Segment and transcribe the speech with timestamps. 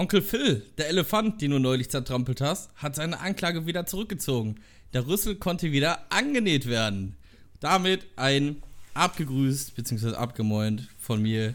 [0.00, 4.58] Onkel Phil, der Elefant, den du neulich zertrampelt hast, hat seine Anklage wieder zurückgezogen.
[4.94, 7.16] Der Rüssel konnte wieder angenäht werden.
[7.60, 8.62] Damit ein
[8.94, 10.14] abgegrüßt bzw.
[10.14, 11.52] abgemoint von mir.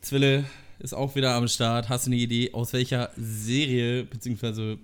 [0.00, 0.46] Zwille
[0.80, 1.88] ist auch wieder am Start.
[1.88, 4.78] Hast du eine Idee, aus welcher Serie bzw.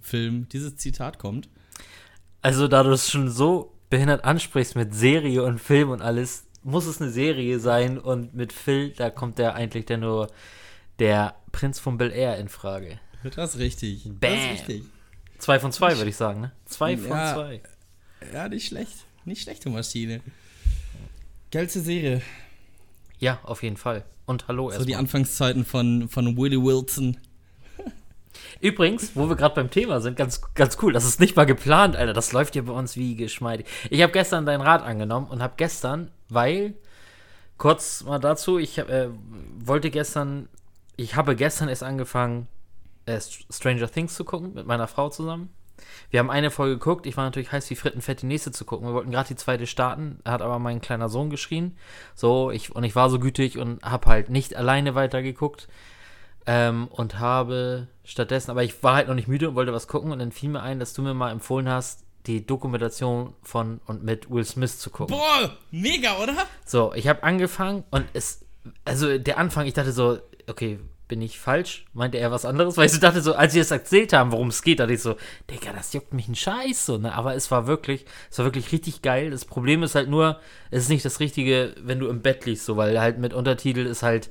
[0.00, 1.48] Film dieses Zitat kommt?
[2.40, 6.86] Also, da du es schon so behindert ansprichst mit Serie und Film und alles, muss
[6.86, 10.28] es eine Serie sein und mit Phil, da kommt der eigentlich der nur
[10.98, 12.98] der Prinz von Bel Air in Frage.
[13.36, 14.04] Das ist richtig.
[14.04, 14.32] Bam.
[14.32, 14.84] Das ist richtig.
[15.38, 16.52] Zwei von zwei, würde ich sagen, ne?
[16.66, 17.34] Zwei von Ja.
[17.34, 17.60] zwei.
[18.32, 18.94] Ja, nicht schlecht.
[19.24, 20.20] Nicht schlechte Maschine.
[21.50, 22.22] Geilste Serie.
[23.18, 24.04] Ja, auf jeden Fall.
[24.26, 24.98] Und hallo So die erstmal.
[25.00, 27.18] Anfangszeiten von, von Willie Wilson.
[28.60, 30.92] Übrigens, wo wir gerade beim Thema sind, ganz, ganz cool.
[30.92, 32.12] Das ist nicht mal geplant, Alter.
[32.12, 33.66] Das läuft hier bei uns wie geschmeidig.
[33.90, 36.74] Ich habe gestern deinen Rat angenommen und habe gestern, weil,
[37.58, 39.08] kurz mal dazu, ich äh,
[39.58, 40.48] wollte gestern,
[40.96, 42.48] ich habe gestern erst angefangen,
[43.06, 45.50] äh, Stranger Things zu gucken mit meiner Frau zusammen.
[46.10, 47.06] Wir haben eine Folge geguckt.
[47.06, 48.86] Ich war natürlich heiß wie Frittenfett, die nächste zu gucken.
[48.86, 50.20] Wir wollten gerade die zweite starten.
[50.24, 51.76] Hat aber mein kleiner Sohn geschrien.
[52.14, 55.68] So, ich, und ich war so gütig und habe halt nicht alleine weitergeguckt.
[56.44, 60.10] Ähm, und habe stattdessen, aber ich war halt noch nicht müde und wollte was gucken
[60.10, 64.02] und dann fiel mir ein, dass du mir mal empfohlen hast, die Dokumentation von und
[64.02, 65.16] mit Will Smith zu gucken.
[65.16, 66.34] Boah, mega, oder?
[66.64, 68.44] So, ich habe angefangen und es,
[68.84, 70.18] also der Anfang, ich dachte so,
[70.52, 71.84] okay, bin ich falsch?
[71.92, 72.76] Meinte er was anderes?
[72.76, 75.02] Weil ich so dachte so, als sie es erzählt haben, worum es geht, dachte ich
[75.02, 75.16] so,
[75.50, 77.14] Digga, das juckt mich ein Scheiß so, ne?
[77.14, 79.30] Aber es war wirklich, es war wirklich richtig geil.
[79.30, 82.64] Das Problem ist halt nur, es ist nicht das Richtige, wenn du im Bett liegst,
[82.64, 84.30] so, weil halt mit Untertitel ist halt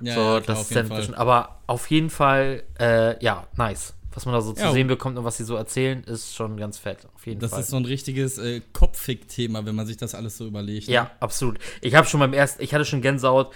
[0.00, 3.94] Ja, so, ja, klar, das ist dann zwischen, aber auf jeden Fall, äh, ja, nice.
[4.14, 4.72] Was man da so zu Ja.
[4.72, 7.06] sehen bekommt und was sie so erzählen, ist schon ganz fett.
[7.14, 7.60] Auf jeden Das Fall.
[7.60, 10.88] ist so ein richtiges äh, Kopffick-Thema, wenn man sich das alles so überlegt.
[10.88, 10.94] ne?
[10.94, 11.58] Ja, absolut.
[11.80, 13.52] Ich habe schon beim ersten, ich hatte schon Gänsehaut.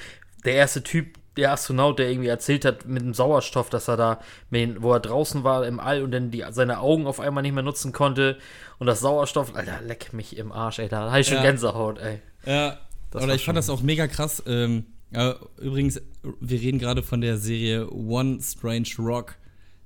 [0.47, 4.21] Der erste Typ, der Astronaut, der irgendwie erzählt hat mit dem Sauerstoff, dass er da,
[4.51, 7.55] mit, wo er draußen war im All und dann die, seine Augen auf einmal nicht
[7.55, 8.39] mehr nutzen konnte
[8.79, 11.43] und das Sauerstoff, Alter, leck mich im Arsch, ey, da hatte ich schon Ja.
[11.43, 12.21] Gänsehaut, ey.
[12.47, 12.79] Ja,
[13.11, 14.43] Das oder ich fand das auch mega krass.
[14.47, 16.01] Ähm, ja, übrigens,
[16.41, 19.37] wir reden gerade von der Serie One Strange Rock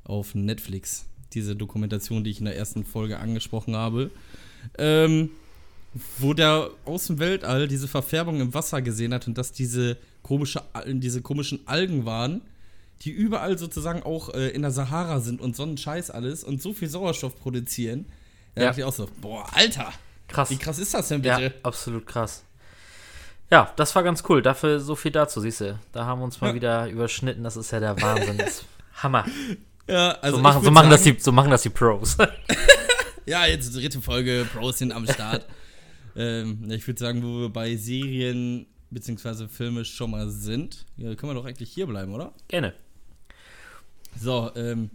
[0.05, 1.07] auf Netflix.
[1.35, 4.11] Diese Dokumentation, die ich in der ersten Folge angesprochen habe.
[4.79, 5.31] Ähm,
[6.19, 10.63] wo der aus dem Weltall diese Verfärbung im Wasser gesehen hat und dass diese, komische,
[10.87, 12.43] diese komischen Algen waren,
[13.03, 16.61] die überall sozusagen auch äh, in der Sahara sind und so einen Scheiß alles und
[16.61, 18.07] so viel Sauerstoff produzieren.
[18.55, 18.69] Da Ja.
[18.69, 19.93] dachte ich auch so, boah, Alter,
[20.29, 20.51] Krass.
[20.51, 21.55] wie krass ist das denn Ja, bitte?
[21.63, 22.45] absolut krass.
[23.51, 24.43] Ja, das war ganz cool.
[24.43, 25.79] Dafür so viel dazu, siehst du.
[25.93, 26.55] Da haben wir uns mal Ja.
[26.55, 27.43] wieder überschnitten.
[27.43, 28.39] Das ist ja der Wahnsinn.
[28.39, 28.65] Das
[29.03, 29.25] Hammer.
[29.89, 32.17] Ja, also So machen, so, machen das sagen- die, so machen das die Pros.
[33.27, 35.47] Ja, jetzt dritte Folge, Pros sind am Start.
[36.17, 39.49] ähm, ich würde sagen, wo wir bei Serien bzw.
[39.49, 42.33] Filme schon mal sind, ja, können wir doch eigentlich hier bleiben, oder?
[42.49, 42.75] Gerne.
[44.19, 44.91] So, ähm,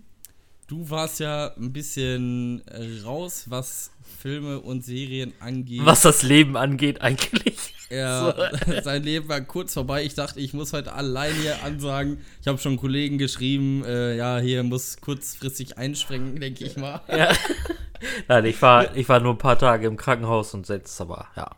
[0.68, 5.82] du warst ja ein bisschen äh, raus, was Filme und Serien angeht.
[5.84, 7.76] Was das Leben angeht, eigentlich.
[7.90, 8.34] Ja,
[8.84, 10.04] sein Leben war kurz vorbei.
[10.04, 12.20] Ich dachte, ich muss heute allein hier ansagen.
[12.42, 17.02] Ich habe schon Kollegen geschrieben, äh, ja, hier muss kurzfristig einspringen, denke ich mal.
[17.08, 17.34] Ja.
[18.28, 21.50] Nein, ich war, ich war nur ein paar Tage im Krankenhaus und jetzt aber, ja.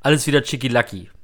[0.00, 1.02] Alles wieder chicky-lucky.
[1.02, 1.17] Ich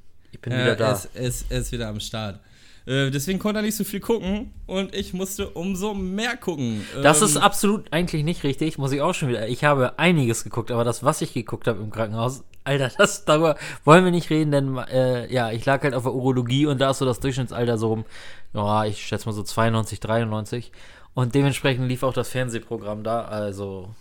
[0.44, 0.88] bin wieder Äh, da.
[0.88, 2.40] Er ist, er, ist, er ist wieder am Start.
[2.86, 6.84] Äh, deswegen konnte er nicht so viel gucken und ich musste umso mehr gucken.
[7.02, 9.48] Das Ähm, ist absolut eigentlich nicht richtig, muss ich auch schon wieder.
[9.48, 13.56] Ich habe einiges geguckt, aber das, was ich geguckt habe im Krankenhaus, Alter, das darüber
[13.84, 16.90] wollen wir nicht reden, denn äh, ja, ich lag halt auf der Urologie und da
[16.90, 18.04] ist so das Durchschnittsalter so um,
[18.54, 20.72] ja, ich schätze mal so 92, 93.
[21.14, 23.94] Und dementsprechend lief auch das Fernsehprogramm da, also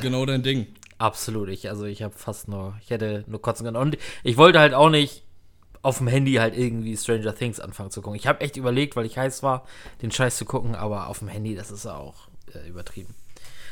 [0.00, 0.66] genau dein Ding.
[0.98, 3.76] Absolut, ich, also ich habe fast nur, ich hätte nur kotzen können.
[3.76, 5.22] Und ich wollte halt auch nicht
[5.82, 8.18] auf dem Handy halt irgendwie Stranger Things anfangen zu gucken.
[8.18, 9.64] Ich habe echt überlegt, weil ich heiß war,
[10.02, 13.14] den Scheiß zu gucken, aber auf dem Handy, das ist ja auch äh, übertrieben.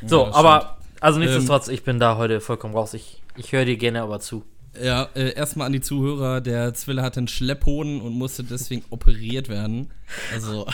[0.05, 2.95] So, das aber, also nichtsdestotrotz, ich bin da heute vollkommen raus.
[2.95, 4.45] Ich, ich höre dir gerne aber zu.
[4.83, 6.41] Ja, äh, erstmal an die Zuhörer.
[6.41, 9.91] Der Zwille hatte einen Schlepphoden und musste deswegen operiert werden.
[10.33, 10.67] Also,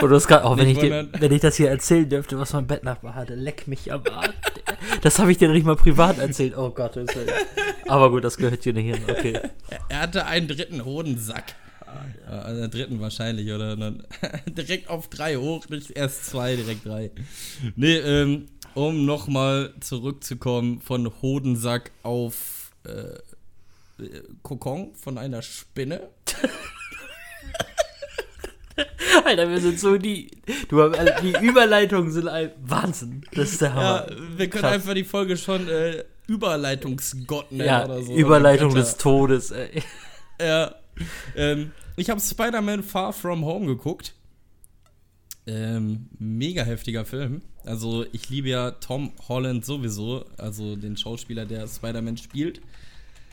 [0.00, 2.66] Und hast gerade, auch wenn ich, dir, wenn ich das hier erzählen dürfte, was mein
[2.66, 4.34] Bettnachbar hatte, leck mich am Arsch.
[5.02, 6.56] Das habe ich dir nicht mal privat erzählt.
[6.56, 7.32] Oh Gott, das ist,
[7.86, 9.04] aber gut, das gehört hier nicht hin.
[9.08, 9.38] Okay.
[9.88, 11.54] er- hatte einen dritten Hodensack.
[12.28, 13.72] Ja, also einen dritten wahrscheinlich, oder?
[13.72, 14.06] Und dann
[14.48, 17.10] direkt auf drei hoch, nicht erst zwei, direkt drei.
[17.76, 23.18] Nee, ähm, um nochmal zurückzukommen von Hodensack auf äh,
[23.98, 26.08] äh, Kokon von einer Spinne.
[29.24, 30.30] Alter, wir sind so die.
[30.68, 33.22] Du, äh, die Überleitungen sind ein Wahnsinn.
[33.34, 34.06] Das ist der Ja, Hammer.
[34.36, 34.72] wir können Krass.
[34.74, 38.14] einfach die Folge schon äh, Überleitungsgott nennen Ja, oder so.
[38.14, 39.82] Überleitung Oder des Todes, ey.
[40.40, 40.74] Ja.
[41.34, 44.14] Ähm, ich habe Spider-Man Far From Home geguckt.
[45.46, 47.42] Ähm, mega heftiger Film.
[47.64, 52.60] Also ich liebe ja Tom Holland sowieso, also den Schauspieler, der Spider-Man spielt.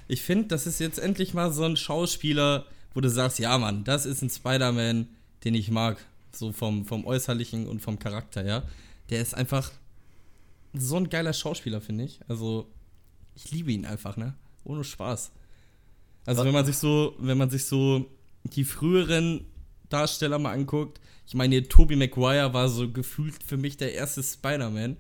[0.08, 3.84] Ich finde, das ist jetzt endlich mal so ein Schauspieler, wo du sagst, ja Mann,
[3.84, 5.08] das ist ein Spider-Man,
[5.44, 5.98] den ich mag.
[6.32, 8.64] So vom, vom Äußerlichen und vom Charakter, ja.
[9.10, 9.72] Der ist einfach
[10.74, 12.20] so ein geiler Schauspieler, finde ich.
[12.28, 12.68] Also,
[13.36, 14.34] ich liebe ihn einfach, ne?
[14.64, 15.32] Ohne Spaß.
[16.26, 18.10] Also, wenn man sich so, wenn man sich so
[18.44, 19.46] die früheren
[19.90, 24.98] Darsteller mal anguckt, ich meine, Tobey Maguire war so gefühlt für mich der erste Spider-Man.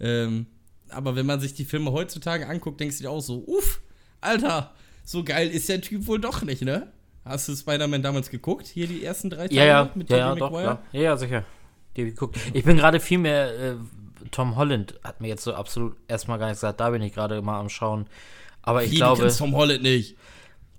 [0.00, 0.46] Ähm,
[0.88, 3.80] aber wenn man sich die Filme heutzutage anguckt, denkst du dir auch so, uff,
[4.22, 4.72] Alter,
[5.04, 6.90] so geil ist der Typ wohl doch nicht, ne?
[7.24, 8.66] Hast du Spider-Man damals geguckt?
[8.66, 10.82] Hier die ersten drei Teile ja, ja, mit ja, ja, doch, klar.
[10.92, 11.44] Ja, ja, sicher.
[11.96, 12.36] Die geguckt.
[12.54, 13.74] Ich bin gerade viel mehr, äh,
[14.30, 17.42] Tom Holland hat mir jetzt so absolut erstmal gar nichts gesagt, da bin ich gerade
[17.42, 18.06] mal am Schauen.
[18.62, 19.22] Aber ich Wie, glaube.
[19.22, 20.16] Du Tom Holland nicht.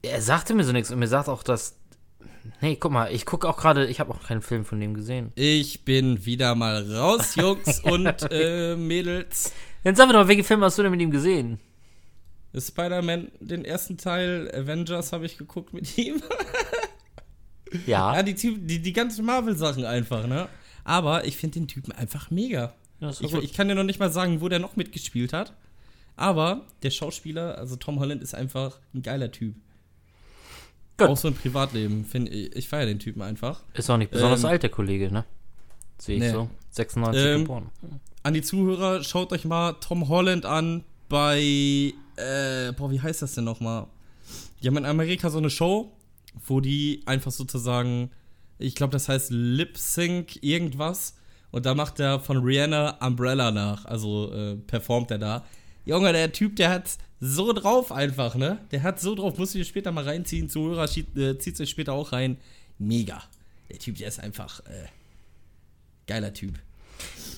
[0.01, 1.77] Er sagte mir so nichts und mir sagt auch, dass
[2.61, 5.31] Nee, guck mal, ich gucke auch gerade, ich habe auch keinen Film von dem gesehen.
[5.35, 9.53] Ich bin wieder mal raus, Jungs und äh, Mädels.
[9.83, 11.59] Dann sag mir doch, welche Filme hast du denn mit ihm gesehen?
[12.59, 16.21] Spider-Man, den ersten Teil, Avengers habe ich geguckt mit ihm.
[17.87, 18.15] ja.
[18.15, 20.47] Ja, die, die, die ganzen Marvel-Sachen einfach, ne?
[20.83, 22.73] Aber ich finde den Typen einfach mega.
[22.99, 25.53] Ja, ich, ich, kann dir noch nicht mal sagen, wo der noch mitgespielt hat.
[26.15, 29.55] Aber der Schauspieler, also Tom Holland, ist einfach ein geiler Typ.
[30.97, 31.07] Gut.
[31.07, 32.05] Auch so im Privatleben.
[32.05, 33.61] Find, ich ich feiere den Typen einfach.
[33.73, 35.25] Ist auch nicht besonders ähm, alt, der Kollege, ne?
[35.97, 36.29] Sehe ich nee.
[36.29, 36.49] so.
[36.71, 37.69] 96 ähm, geboren.
[38.21, 43.35] An die Zuhörer, schaut euch mal Tom Holland an bei, äh, boah, wie heißt das
[43.35, 43.87] denn nochmal?
[44.61, 45.91] Die haben in Amerika so eine Show,
[46.47, 48.11] wo die einfach sozusagen,
[48.59, 51.15] ich glaube, das heißt Lip Sync irgendwas.
[51.51, 53.85] Und da macht er von Rihanna Umbrella nach.
[53.85, 55.45] Also äh, performt er da.
[55.85, 58.59] Junge, der Typ, der hat so drauf einfach, ne?
[58.71, 60.49] Der hat so drauf, du dir später mal reinziehen.
[60.49, 62.37] Zuhörer äh, zieht sich später auch rein.
[62.79, 63.21] Mega.
[63.69, 64.87] Der Typ, der ist einfach äh,
[66.07, 66.59] geiler Typ.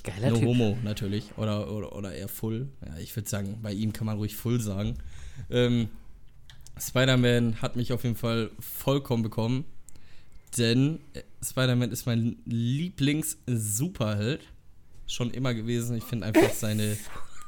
[0.03, 0.45] Geiler no Typ.
[0.45, 1.37] Homo natürlich.
[1.37, 2.69] Oder, oder, oder eher full.
[2.85, 4.97] Ja, ich würde sagen, bei ihm kann man ruhig full sagen.
[5.49, 5.89] Ähm,
[6.79, 9.65] Spider-Man hat mich auf jeden Fall vollkommen bekommen.
[10.57, 14.41] Denn äh, Spider-Man ist mein Lieblings-Superheld.
[15.07, 15.97] Schon immer gewesen.
[15.97, 16.97] Ich finde einfach seine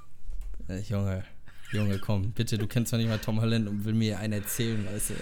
[0.68, 1.24] äh, Junge,
[1.72, 4.86] Junge, komm, bitte, du kennst doch nicht mal Tom Holland und will mir einen erzählen,
[4.86, 5.16] weißt du.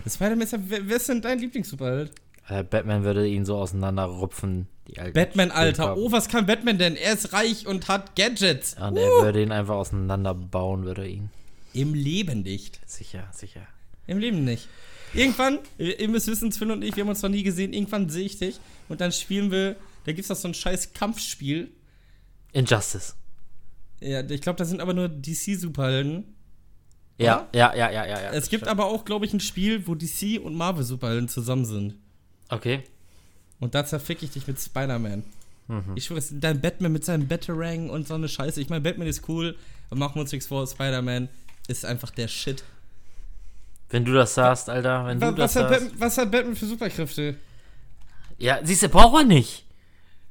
[0.10, 2.12] Spider-Man ist ja, wer, wer ist denn dein Lieblings-Superheld?
[2.48, 4.68] Äh, Batman würde ihn so auseinanderrupfen,
[5.12, 5.96] Batman, Alter.
[5.96, 6.96] Oh, was kann Batman denn?
[6.96, 8.74] Er ist reich und hat Gadgets.
[8.74, 9.00] und uh.
[9.00, 11.30] er würde ihn einfach auseinanderbauen, würde ihn.
[11.72, 12.80] Im Leben nicht.
[12.88, 13.66] Sicher, sicher.
[14.06, 14.68] Im Leben nicht.
[15.12, 18.26] Irgendwann, ihr müsst wissen, Sven und ich, wir haben uns noch nie gesehen, irgendwann sehe
[18.26, 21.70] ich dich und dann spielen wir, da gibt es doch so ein scheiß Kampfspiel
[22.52, 23.14] Injustice.
[24.00, 26.36] Ja, ich glaube, das sind aber nur DC-Superhelden.
[27.18, 28.30] Ja, ja, ja, ja, ja, ja.
[28.32, 31.96] Es gibt aber auch, glaube ich, ein Spiel, wo DC und Marvel-Superhelden zusammen sind.
[32.48, 32.82] Okay.
[33.60, 35.24] Und da zerfick ich dich mit Spider-Man.
[35.68, 35.92] Mhm.
[35.94, 38.60] Ich schwöre, dein Batman mit seinem Batarang und so eine Scheiße.
[38.60, 39.56] Ich meine, Batman ist cool,
[39.90, 41.28] aber machen wir uns nichts vor, Spider-Man
[41.68, 42.62] ist einfach der Shit.
[43.90, 45.74] Wenn du das sagst, Alter, wenn was, du das was sagst.
[45.74, 47.36] Hat Batman, was hat Batman für Superkräfte?
[48.38, 49.64] Ja, siehst du, braucht er nicht.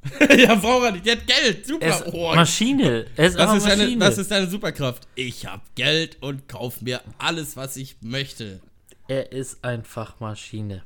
[0.37, 1.05] ja, braucht er nicht.
[1.05, 1.65] Der hat Geld.
[1.65, 1.85] Super.
[1.85, 3.07] Er ist oh, Maschine.
[3.15, 3.87] Er ist was, ist Maschine.
[3.87, 5.07] Deine, was ist deine Superkraft?
[5.15, 8.61] Ich habe Geld und kauf mir alles, was ich möchte.
[9.07, 10.83] Er ist einfach Maschine.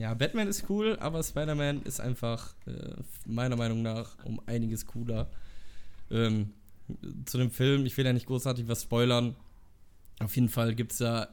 [0.00, 2.94] Ja, Batman ist cool, aber Spider-Man ist einfach äh,
[3.26, 5.28] meiner Meinung nach um einiges cooler.
[6.10, 6.54] Ähm,
[7.26, 9.36] zu dem Film, ich will ja nicht großartig was spoilern.
[10.18, 11.28] Auf jeden Fall gibt es da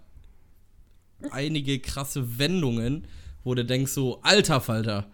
[1.31, 3.07] einige krasse Wendungen,
[3.45, 5.09] wo du denkst so, alter Falter,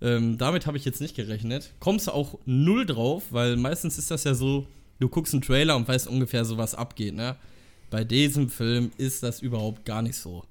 [0.00, 1.74] ähm, damit habe ich jetzt nicht gerechnet.
[1.80, 4.66] Kommst du auch null drauf, weil meistens ist das ja so,
[5.00, 7.36] du guckst einen Trailer und weißt ungefähr so, was abgeht, ne?
[7.90, 10.46] Bei diesem Film ist das überhaupt gar nicht so.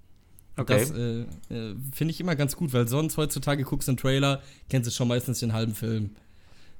[0.59, 0.79] Okay.
[0.79, 1.21] Das äh,
[1.55, 4.91] äh, finde ich immer ganz gut, weil sonst heutzutage guckst du einen Trailer, kennst du
[4.91, 6.11] schon meistens den halben Film.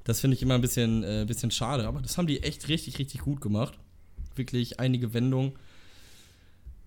[0.04, 2.98] Das finde ich immer ein bisschen, äh, bisschen schade, aber das haben die echt richtig,
[2.98, 3.78] richtig gut gemacht.
[4.34, 5.52] Wirklich einige Wendungen.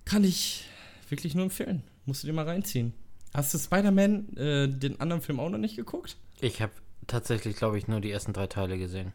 [0.06, 0.66] Kann ich
[1.10, 1.84] wirklich nur empfehlen.
[2.06, 2.94] Musst du dir mal reinziehen.
[3.34, 6.18] Hast du Spider-Man, äh, den anderen Film auch noch nicht geguckt?
[6.42, 6.74] Ich habe
[7.08, 9.14] tatsächlich, glaube ich, nur die ersten drei Teile gesehen.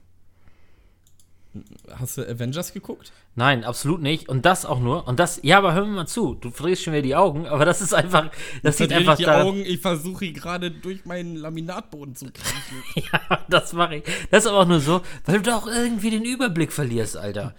[1.90, 3.12] Hast du Avengers geguckt?
[3.34, 4.28] Nein, absolut nicht.
[4.28, 5.08] Und das auch nur.
[5.08, 6.34] Und das, ja, aber hör mir mal zu.
[6.34, 8.30] Du drehst schon wieder die Augen, aber das ist einfach.
[8.62, 9.64] Das sieht einfach ich die Augen.
[9.64, 12.82] Ich versuche gerade durch meinen Laminatboden zu kriechen.
[13.12, 14.04] ja, das mache ich.
[14.30, 17.54] Das ist aber auch nur so, weil du doch irgendwie den Überblick verlierst, Alter.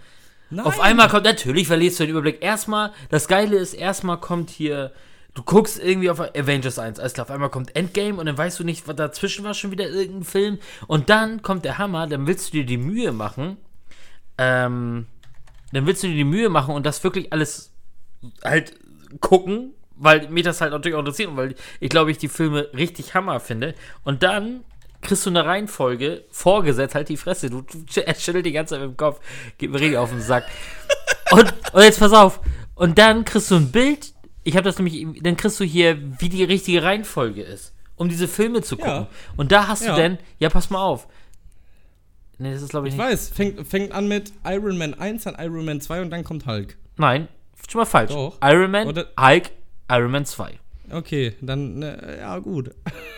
[0.52, 0.66] Nein.
[0.66, 2.44] Auf einmal kommt, natürlich verlierst du den Überblick.
[2.44, 4.92] Erstmal, das Geile ist, erstmal kommt hier
[5.36, 8.60] Du guckst irgendwie auf Avengers 1, alles klar, auf einmal kommt Endgame und dann weißt
[8.60, 10.60] du nicht, was dazwischen war schon wieder irgendein Film.
[10.88, 13.58] Und dann kommt der Hammer, dann willst du dir die Mühe machen,
[14.40, 15.06] ähm,
[15.74, 17.74] dann willst du dir die Mühe machen und das wirklich alles
[18.44, 18.74] halt
[19.20, 22.70] gucken, weil mich das halt natürlich auch interessiert und weil ich glaube, ich die Filme
[22.74, 23.76] richtig Hammer finde.
[24.04, 24.62] Und dann
[25.02, 27.50] kriegst du eine Reihenfolge vorgesetzt, halt die Fresse.
[27.50, 27.78] Du, du
[28.18, 29.20] schüttelt die ganze Zeit mit dem Kopf,
[29.58, 30.46] geht mir richtig auf den Sack.
[31.32, 32.40] Und, und jetzt pass auf.
[32.74, 34.14] Und dann kriegst du ein Bild.
[34.44, 38.28] Ich habe das nämlich, dann kriegst du hier, wie die richtige Reihenfolge ist, um diese
[38.28, 38.92] Filme zu gucken.
[39.04, 39.08] Ja.
[39.38, 39.92] Und da hast Ja.
[39.96, 41.08] du denn, ja, pass mal auf.
[42.40, 43.08] Nee, das ist glaube ich Ich nicht.
[43.08, 46.46] weiß, fängt, fängt an mit Iron Man 1, dann Iron Man 2 und dann kommt
[46.46, 46.78] Hulk.
[46.98, 47.28] Nein,
[47.70, 48.12] schon mal falsch.
[48.12, 48.38] Doch.
[48.44, 49.52] Iron Man, Oder- Hulk,
[49.92, 50.58] Iron Man 2.
[50.92, 52.72] Okay, dann, ne, ja, gut.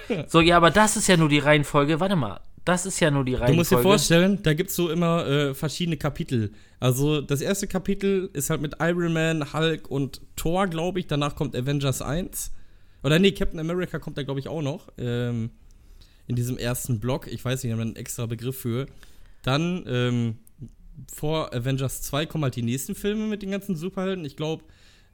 [0.28, 2.02] So, ja, aber das ist ja nur die Reihenfolge.
[2.02, 2.42] Warte mal.
[2.66, 3.58] Das ist ja nur die Du Reihenfolge.
[3.58, 6.52] musst dir vorstellen, da gibt es so immer äh, verschiedene Kapitel.
[6.82, 11.08] Also das erste Kapitel ist halt mit Iron Man, Hulk und Thor, glaube ich.
[11.08, 12.52] Danach kommt Avengers 1.
[13.04, 14.90] Oder nee, Captain America kommt da, glaube ich, auch noch.
[14.98, 15.50] Ähm,
[16.28, 17.26] in diesem ersten Block.
[17.28, 18.86] Ich weiß nicht, haben wir einen extra Begriff für.
[19.42, 20.38] Dann ähm,
[21.12, 24.26] vor Avengers 2 kommen halt die nächsten Filme mit den ganzen Superhelden.
[24.26, 24.64] Ich glaube,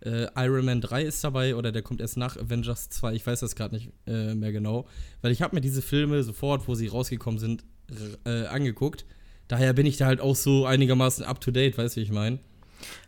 [0.01, 3.13] äh, Iron Man 3 ist dabei oder der kommt erst nach Avengers 2.
[3.13, 4.88] Ich weiß das gerade nicht äh, mehr genau.
[5.22, 7.63] Weil ich habe mir diese Filme sofort, wo sie rausgekommen sind,
[8.25, 9.05] äh, angeguckt.
[9.48, 12.12] Daher bin ich da halt auch so einigermaßen up to date, weißt du, wie ich
[12.12, 12.39] meine?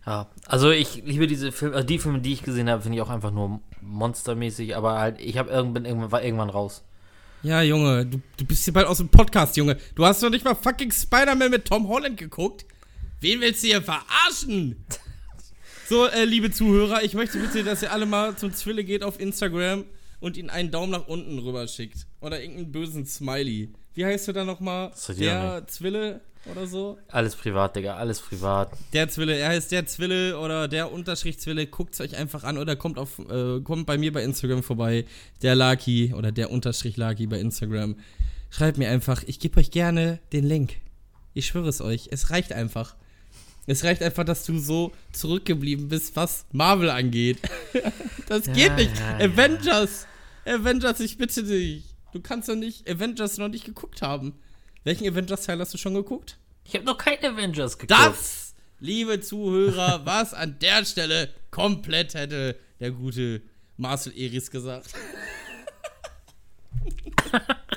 [0.05, 3.01] Ja, also ich liebe diese Filme, also die Filme, die ich gesehen habe, finde ich
[3.01, 6.83] auch einfach nur monstermäßig, aber halt, ich habe irgendwann, irgendwann, war irgendwann raus.
[7.41, 9.77] Ja, Junge, du, du bist hier bald aus dem Podcast, Junge.
[9.95, 12.65] Du hast doch nicht mal fucking Spider-Man mit Tom Holland geguckt.
[13.21, 14.85] Wen willst du hier verarschen?
[15.87, 19.19] So, äh, liebe Zuhörer, ich möchte bitte, dass ihr alle mal zum Zwille geht auf
[19.19, 19.85] Instagram
[20.19, 22.07] und ihn einen Daumen nach unten rüber schickt.
[22.19, 23.73] Oder irgendeinen bösen Smiley.
[23.93, 24.91] Wie heißt du da nochmal?
[25.17, 26.97] Der Zwille oder so?
[27.09, 28.71] Alles privat, Digga, alles privat.
[28.93, 32.57] Der Zwille, er heißt der Zwille oder der Unterstrich Zwille, guckt es euch einfach an
[32.57, 35.05] oder kommt auf, äh, kommt bei mir bei Instagram vorbei,
[35.41, 37.95] der Laki oder der Unterstrich Laki bei Instagram.
[38.49, 40.75] Schreibt mir einfach, ich gebe euch gerne den Link.
[41.33, 42.95] Ich schwöre es euch, es reicht einfach.
[43.67, 47.37] Es reicht einfach, dass du so zurückgeblieben bist, was Marvel angeht.
[48.27, 48.97] das Ja, geht nicht.
[48.97, 49.25] ja, ja.
[49.31, 50.07] Avengers,
[50.45, 51.83] Avengers, ich bitte dich.
[52.11, 54.33] Du kannst doch nicht Avengers noch nicht geguckt haben.
[54.83, 56.37] Welchen Avengers-Teil hast du schon geguckt?
[56.63, 57.91] Ich habe noch keine Avengers geguckt.
[57.91, 63.41] Das, liebe Zuhörer, was an der Stelle komplett hätte der gute
[63.77, 64.93] Marcel Eris gesagt.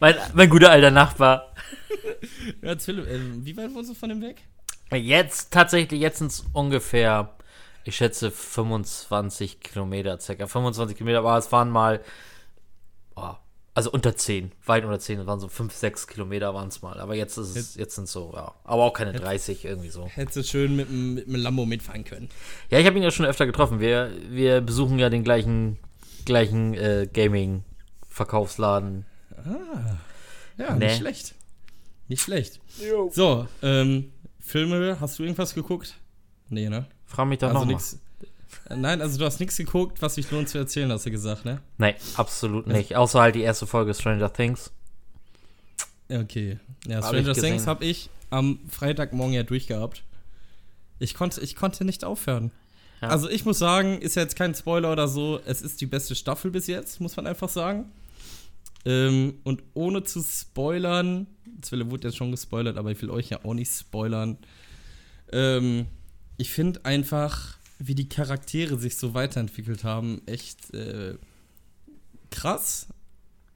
[0.00, 1.54] Mein, mein guter alter Nachbar.
[2.62, 4.42] Ja, Philipp, äh, wie weit wohnst du von dem weg?
[4.92, 7.36] Jetzt, tatsächlich, jetzt sind es ungefähr,
[7.84, 12.00] ich schätze 25 Kilometer, circa 25 Kilometer, aber es waren mal,
[13.16, 13.34] oh,
[13.78, 16.98] also unter 10, weit unter 10, es waren so 5, 6 Kilometer waren es mal,
[16.98, 20.06] aber jetzt ist es, jetzt sind es so, ja, aber auch keine 30 irgendwie so.
[20.08, 22.28] Hättest du schön mit dem mit dem Lambo mitfahren können.
[22.70, 25.78] Ja, ich habe ihn ja schon öfter getroffen, wir, wir besuchen ja den gleichen,
[26.24, 29.06] gleichen äh, Gaming-Verkaufsladen.
[30.58, 30.86] Ja, Nee.
[30.86, 31.34] nicht schlecht.
[32.08, 32.60] Nicht schlecht.
[33.10, 35.94] So, ähm, Filme, hast du irgendwas geguckt?
[36.48, 36.86] Nee, ne?
[37.04, 37.74] Frag mich doch Also nochmal.
[37.74, 38.00] nix.
[38.74, 41.60] Nein, also du hast nichts geguckt, was sich lohnt zu erzählen, hast du gesagt, ne?
[41.78, 42.96] Nee, absolut nicht.
[42.96, 44.70] Außer halt die erste Folge Stranger Things.
[46.10, 46.58] Okay.
[46.86, 47.34] Ja, Hab Stranger.
[47.34, 50.02] Things habe ich am Freitagmorgen ja durchgehabt.
[50.98, 52.50] Ich konnte, ich konnte nicht aufhören.
[53.00, 53.08] Ja.
[53.08, 56.14] Also ich muss sagen, ist ja jetzt kein Spoiler oder so, es ist die beste
[56.14, 57.90] Staffel bis jetzt, muss man einfach sagen.
[58.84, 61.26] Ähm, und ohne zu spoilern,
[61.62, 64.38] Zwille wurde jetzt schon gespoilert, aber ich will euch ja auch nicht spoilern.
[65.32, 65.86] Ähm,
[66.36, 71.16] ich finde einfach, wie die Charaktere sich so weiterentwickelt haben, echt äh,
[72.30, 72.88] krass.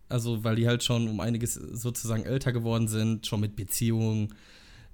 [0.08, 4.34] Also, weil die halt schon um einiges sozusagen älter geworden sind, schon mit Beziehungen,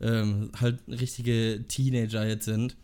[0.01, 2.77] ähm, halt richtige Teenager jetzt sind.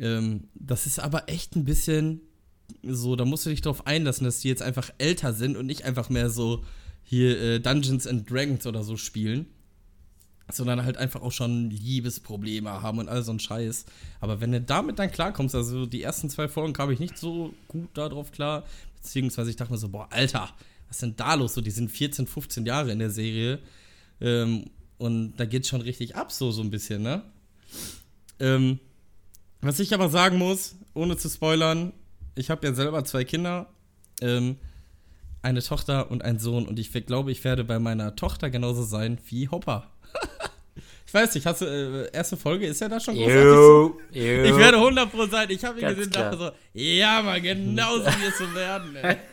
[0.00, 2.22] Ähm, das ist aber echt ein bisschen
[2.82, 5.84] so, da musst du dich darauf einlassen, dass die jetzt einfach älter sind und nicht
[5.84, 6.64] einfach mehr so
[7.02, 9.46] hier äh, Dungeons and Dragons oder so spielen.
[10.50, 13.84] Sondern halt einfach auch schon Liebesprobleme haben und all so ein Scheiß.
[14.20, 17.52] Aber wenn du damit dann klarkommst, also die ersten zwei Folgen kam ich nicht so
[17.66, 18.64] gut darauf klar.
[19.02, 20.50] Beziehungsweise ich dachte mir so, boah, Alter,
[20.86, 21.54] was ist denn da los?
[21.54, 23.58] So, die sind 14, 15 Jahre in der Serie.
[24.20, 27.22] Ähm, und da geht's schon richtig ab, so, so ein bisschen, ne?
[28.38, 28.78] Ähm,
[29.60, 31.92] was ich aber sagen muss, ohne zu spoilern,
[32.34, 33.68] ich habe ja selber zwei Kinder,
[34.20, 34.56] ähm,
[35.42, 36.66] eine Tochter und einen Sohn.
[36.66, 39.90] Und ich glaube, ich werde bei meiner Tochter genauso sein wie Hopper.
[41.06, 44.00] Ich weiß nicht, hast du, äh, erste Folge ist ja da schon großartig so?
[44.10, 44.44] Yo.
[44.44, 45.50] Ich werde 100 sein.
[45.50, 46.30] Ich habe ihn Ganz gesehen und klar.
[46.30, 46.38] dachte
[46.74, 48.96] so, ja, mal genau so wirst du werden.
[48.96, 49.16] Ey.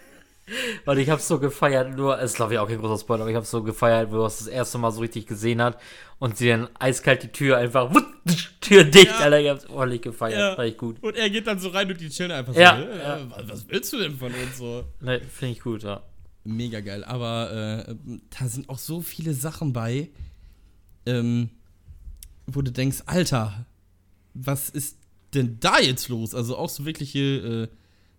[0.86, 3.36] Und ich hab's so gefeiert, nur, ist glaube ich auch kein großer Spoiler, aber ich
[3.38, 5.80] hab's so gefeiert, wo er es das erste Mal so richtig gesehen hat
[6.20, 8.04] und sie dann eiskalt die Tür einfach, wutt,
[8.60, 9.20] Tür dicht, Ja.
[9.20, 10.58] Alter, ich hab's ordentlich gefeiert, Ja.
[10.58, 11.02] war ich gut.
[11.02, 12.84] Und er geht dann so rein und die chillen einfach Ja, so.
[12.84, 13.20] äh, ja.
[13.30, 14.84] Was, was willst du denn von uns so?
[15.00, 16.04] Ne, finde ich gut, ja.
[16.44, 17.06] Mega geil.
[17.06, 17.96] Aber äh,
[18.38, 20.10] da sind auch so viele Sachen bei,
[21.06, 21.52] ähm,
[22.46, 23.66] wo du denkst, Alter,
[24.34, 24.98] was ist
[25.34, 26.36] denn da jetzt los?
[26.36, 27.68] Also auch so wirkliche äh,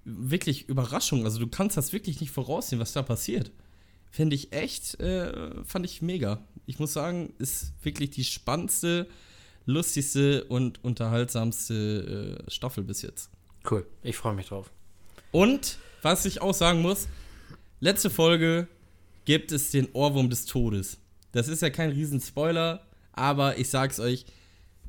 [0.04, 1.24] wirklich Überraschung.
[1.24, 3.50] Also du kannst das wirklich nicht voraussehen, was da passiert.
[4.10, 6.44] Finde ich echt, äh, fand ich mega.
[6.66, 9.08] Ich muss sagen, ist wirklich die spannendste,
[9.66, 13.30] lustigste und unterhaltsamste äh, Staffel bis jetzt.
[13.68, 14.70] Cool, ich freue mich drauf.
[15.32, 17.08] Und, was ich auch sagen muss,
[17.80, 18.68] letzte Folge
[19.24, 20.98] gibt es den Ohrwurm des Todes.
[21.32, 24.26] Das ist ja kein Riesenspoiler, aber ich sag's euch,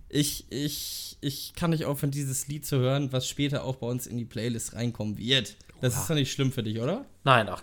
[0.10, 4.08] ich, ich, ich kann nicht aufhören, dieses Lied zu hören, was später auch bei uns
[4.08, 5.56] in die Playlist reinkommen wird.
[5.82, 7.06] Das ist doch nicht schlimm für dich, oder?
[7.24, 7.62] Nein, ach,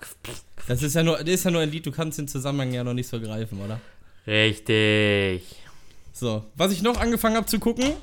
[0.68, 2.84] Das ist ja nur, das ist ja nur ein Lied, du kannst den Zusammenhang ja
[2.84, 3.80] noch nicht so greifen, oder?
[4.26, 5.42] richtig.
[6.12, 7.94] So, was ich noch angefangen habe zu gucken,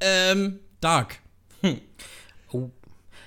[0.00, 1.18] ähm, Dark.
[2.52, 2.68] Oh.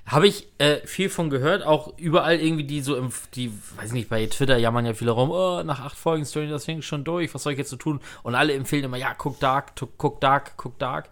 [0.05, 4.07] Habe ich äh, viel von gehört, auch überall irgendwie die so im, die, weiß nicht,
[4.07, 7.41] bei Twitter jammern ja viele rum, oh, nach acht Folgen Stranger Things schon durch, was
[7.41, 7.99] soll ich jetzt so tun?
[8.21, 11.09] Und alle empfehlen immer, ja, guck Dark, guck Dark, guck Dark.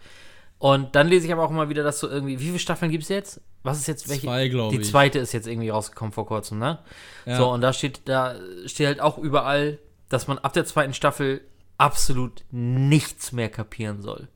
[0.59, 3.03] Und dann lese ich aber auch immer wieder, dass so irgendwie, wie viele Staffeln gibt
[3.03, 3.41] es jetzt?
[3.63, 4.27] Was ist jetzt welche?
[4.27, 4.89] Zwei, glaube Die ich.
[4.89, 6.79] zweite ist jetzt irgendwie rausgekommen vor kurzem, ne?
[7.25, 7.37] Ja.
[7.37, 8.35] So, und da steht, da
[8.65, 11.41] steht halt auch überall, dass man ab der zweiten Staffel
[11.77, 14.27] absolut nichts mehr kapieren soll.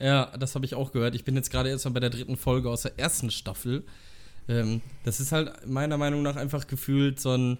[0.00, 1.14] Ja, das habe ich auch gehört.
[1.14, 3.84] Ich bin jetzt gerade erst mal bei der dritten Folge aus der ersten Staffel.
[4.48, 7.58] Ähm, das ist halt meiner Meinung nach einfach gefühlt so ein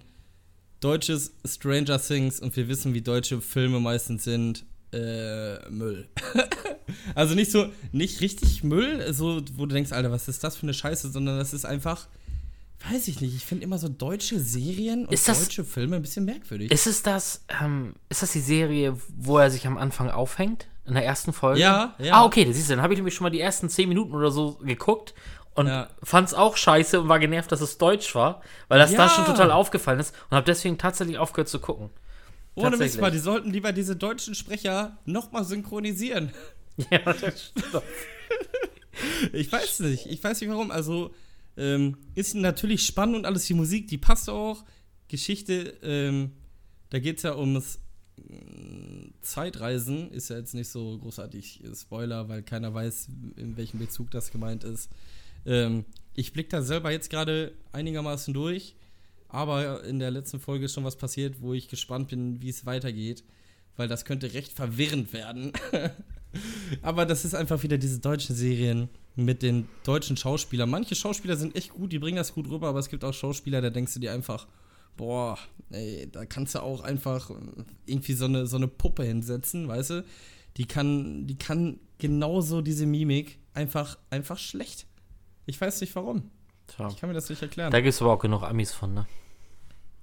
[0.81, 4.65] deutsches Stranger Things und wir wissen, wie deutsche Filme meistens sind.
[4.93, 6.09] Äh, Müll.
[7.15, 10.65] also nicht so, nicht richtig Müll, so, wo du denkst, Alter, was ist das für
[10.65, 12.09] eine Scheiße, sondern das ist einfach,
[12.91, 16.25] weiß ich nicht, ich finde immer so deutsche Serien und das- deutsche Filme ein bisschen
[16.25, 16.73] merkwürdig.
[16.73, 20.67] Ist es das, ähm, ist das die Serie, wo er sich am Anfang aufhängt?
[20.91, 21.61] In der ersten Folge?
[21.61, 22.15] Ja, ja.
[22.15, 24.13] Ah, okay, das siehst du, dann habe ich nämlich schon mal die ersten zehn Minuten
[24.15, 25.15] oder so geguckt
[25.55, 25.89] und Ja.
[26.03, 29.09] fand's auch scheiße und war genervt, dass es deutsch war, weil das da Ja.
[29.09, 31.91] schon total aufgefallen ist und habe deswegen tatsächlich aufgehört zu gucken.
[32.57, 36.33] Ohne Mist mal, die sollten lieber diese deutschen Sprecher nochmal synchronisieren.
[36.91, 37.83] Ja, das stimmt.
[39.33, 40.07] Ich weiß nicht.
[40.07, 40.71] Ich weiß nicht warum.
[40.71, 41.13] Also,
[41.57, 43.45] ähm, ist natürlich spannend und alles.
[43.47, 44.65] Die Musik, die passt auch.
[45.09, 46.33] Geschichte, ähm,
[46.91, 47.81] da geht es ja ums
[49.23, 50.11] Zeitreisen.
[50.11, 54.31] Ist ja jetzt nicht so großartig äh, Spoiler, weil keiner weiß, in welchem Bezug das
[54.31, 54.91] gemeint ist.
[55.47, 58.77] Ähm, ich blicke da selber jetzt gerade einigermaßen durch.
[59.29, 62.67] Aber in der letzten Folge ist schon was passiert, wo ich gespannt bin, wie es
[62.67, 63.23] weitergeht.
[63.77, 65.53] Weil das könnte recht verwirrend werden.
[66.83, 70.71] Aber das ist einfach wieder diese deutschen Serien mit den deutschen Schauspielern.
[70.71, 73.61] Manche Schauspieler sind echt gut, die bringen das gut rüber, aber es gibt auch Schauspieler,
[73.61, 74.47] da denkst du dir einfach,
[74.97, 75.39] boah,
[75.71, 77.31] ey, da kannst du auch einfach
[77.87, 80.05] irgendwie so eine, so eine Puppe hinsetzen, weißt du?
[80.57, 84.87] Die kann, die kann genauso diese Mimik einfach, einfach schlecht.
[85.47, 86.31] Ich weiß nicht warum.
[86.67, 86.89] Tja.
[86.89, 87.73] Ich kann mir das nicht erklären.
[87.73, 89.07] Da gibt es aber auch genug Amis von, ne?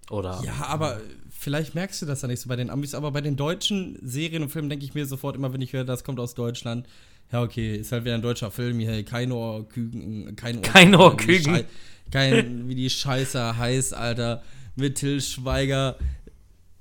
[0.10, 0.42] Oder?
[0.46, 3.36] Ja, aber vielleicht merkst du das ja nicht so bei den Amis, aber bei den
[3.36, 6.34] deutschen Serien und Filmen denke ich mir sofort immer, wenn ich höre, das kommt aus
[6.34, 6.88] Deutschland.
[7.32, 10.92] Ja, okay, ist halt wieder ein deutscher Film hier, kein Ohrküken, kein Ohr Kein wie
[10.92, 11.64] die Ohrküken.
[12.10, 14.42] Kein, wie die Scheiße heißt, Alter.
[14.78, 15.98] Mit Till Schweiger.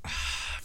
[0.02, 0.08] Ah,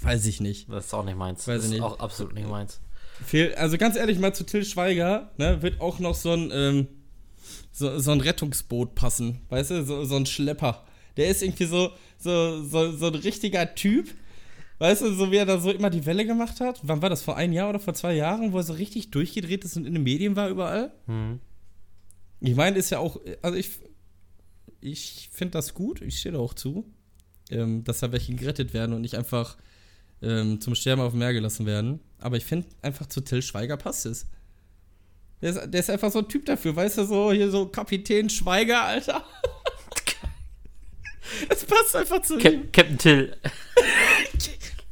[0.02, 0.70] Weiß ich nicht.
[0.70, 1.48] Das ist auch nicht meins.
[1.48, 1.82] Weiß das ist nicht.
[1.82, 2.80] auch absolut nicht meins.
[3.26, 6.88] Fehl, also ganz ehrlich mal zu Till Schweiger, ne, wird auch noch so ein, ähm,
[7.72, 10.84] so, so ein Rettungsboot passen, weißt du, so, so ein Schlepper.
[11.18, 14.10] Der ist irgendwie so, so, so, so ein richtiger Typ,
[14.80, 16.80] weißt du, so wie er da so immer die Welle gemacht hat.
[16.82, 19.64] Wann war das, vor einem Jahr oder vor zwei Jahren, wo er so richtig durchgedreht
[19.66, 20.92] ist und in den Medien war überall?
[21.06, 21.40] Mhm.
[22.40, 23.70] Ich meine, ist ja auch, also ich,
[24.80, 26.86] ich finde das gut, ich stehe da auch zu,
[27.52, 29.58] ähm, dass da welche gerettet werden und nicht einfach
[30.22, 32.00] ähm, zum Sterben auf dem Meer gelassen werden.
[32.20, 34.28] Aber ich finde einfach zu Till Schweiger passt es.
[35.42, 38.30] Der ist, der ist einfach so ein Typ dafür, weißt du, so hier so Kapitän
[38.30, 39.24] Schweiger, Alter.
[41.50, 42.42] Es passt einfach zu ihm.
[42.42, 43.38] Cap Captain Till.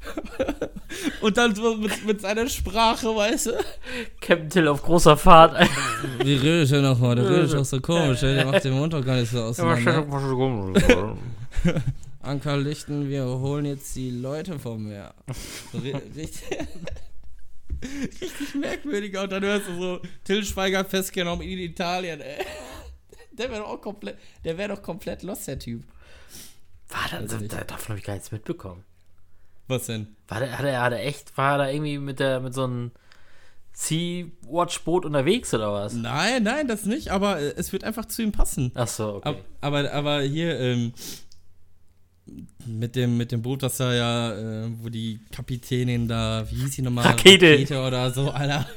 [1.21, 3.51] Und dann so mit, mit seiner Sprache, weißt du.
[4.21, 5.59] Captain Till auf großer Fahrt.
[6.23, 7.15] Wie redet ich denn nochmal?
[7.15, 10.07] Der redet doch so komisch, der macht den Mund doch gar nicht so auseinander.
[12.29, 15.13] Anker lichten, wir holen jetzt die Leute vom Meer.
[15.73, 16.43] Richtig,
[18.21, 19.23] richtig merkwürdiger.
[19.23, 22.45] Und dann hörst du so Till Schweiger festgenommen in Italien, ey.
[23.31, 25.83] Der wäre doch auch komplett, der wäre doch komplett lost, der Typ.
[26.89, 27.53] War da, Weiß ich nicht.
[27.53, 28.83] da, davon habe ich gar nichts mitbekommen.
[29.69, 30.15] Was denn?
[30.27, 32.65] War der, hat er, hat er echt, war er da irgendwie mit der, mit so
[32.65, 32.91] einem
[33.71, 35.93] Sea-Watch-Boot unterwegs oder was?
[35.93, 38.73] Nein, nein, das nicht, aber äh, es wird einfach zu ihm passen.
[38.75, 39.29] Ach so, okay.
[39.29, 40.91] Ab, aber, aber hier, ähm,
[42.65, 44.31] mit dem, mit dem Boot, das da ja,
[44.65, 47.05] äh, wo die Kapitänin da, wie hieß sie nochmal?
[47.05, 47.51] Rakete.
[47.53, 48.67] Rakete oder so, Alter.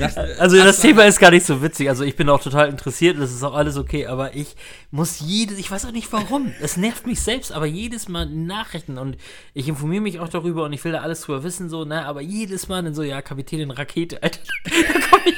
[0.00, 1.88] Das, Also das war- Thema ist gar nicht so witzig.
[1.88, 4.56] Also ich bin auch total interessiert, das ist auch alles okay, aber ich
[4.90, 6.52] muss jedes, ich weiß auch nicht warum.
[6.60, 9.16] Es nervt mich selbst, aber jedes Mal Nachrichten und
[9.52, 12.20] ich informiere mich auch darüber und ich will da alles drüber wissen, so, ne, aber
[12.20, 14.70] jedes Mal dann so, ja, Kapitänin Rakete, Alter, da
[15.08, 15.34] komm ich.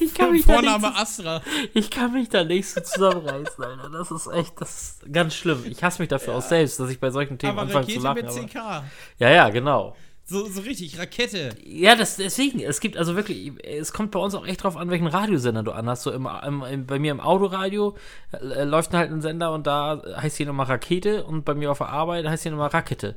[0.00, 1.42] Ich kann mich da Vorname nicht, Astra.
[1.74, 3.90] ich kann mich da nicht so zusammenreißen, Alter.
[3.90, 5.64] Das ist echt, das ist ganz schlimm.
[5.68, 8.22] Ich hasse mich dafür auch selbst, dass ich bei solchen Themen Aber anfange zu Rakete
[8.24, 8.46] lachen.
[8.46, 8.84] mit Aber, CK.
[9.18, 9.96] ja, ja, genau.
[10.24, 11.50] So, so richtig, Rakete.
[11.64, 14.88] Ja, das, deswegen, es gibt also wirklich, es kommt bei uns auch echt drauf an,
[14.88, 16.04] welchen Radiosender du anhast.
[16.04, 17.96] So im, im, bei mir im Autoradio
[18.32, 21.78] äh, läuft halt ein Sender und da heißt hier nochmal Rakete und bei mir auf
[21.78, 23.16] der Arbeit heißt hier nochmal Rakete.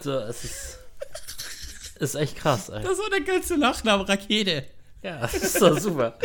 [0.00, 0.78] So, es ist,
[1.98, 2.82] ist echt krass, ey.
[2.82, 4.64] Das war der geilste Nachname, Rakete.
[5.02, 6.18] Ja, das ist doch super.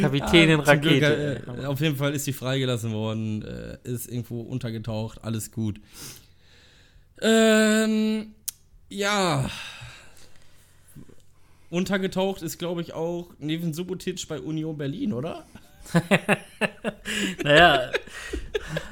[0.00, 1.42] Kapitänin Ah, zum Glück, Rakete.
[1.62, 5.80] äh, auf jeden Fall ist sie freigelassen worden, äh, ist irgendwo untergetaucht, alles gut.
[7.22, 8.34] Ähm,
[8.90, 9.48] ja.
[11.70, 15.44] Untergetaucht ist, glaube ich, auch neben Subotic bei Union Berlin, oder?
[17.42, 17.90] Naja.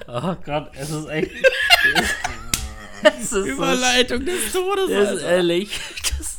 [0.07, 1.31] Oh Gott, es ist echt.
[3.03, 4.91] es ist so Überleitung des Todes.
[4.91, 5.81] Das ist ehrlich,
[6.19, 6.32] das,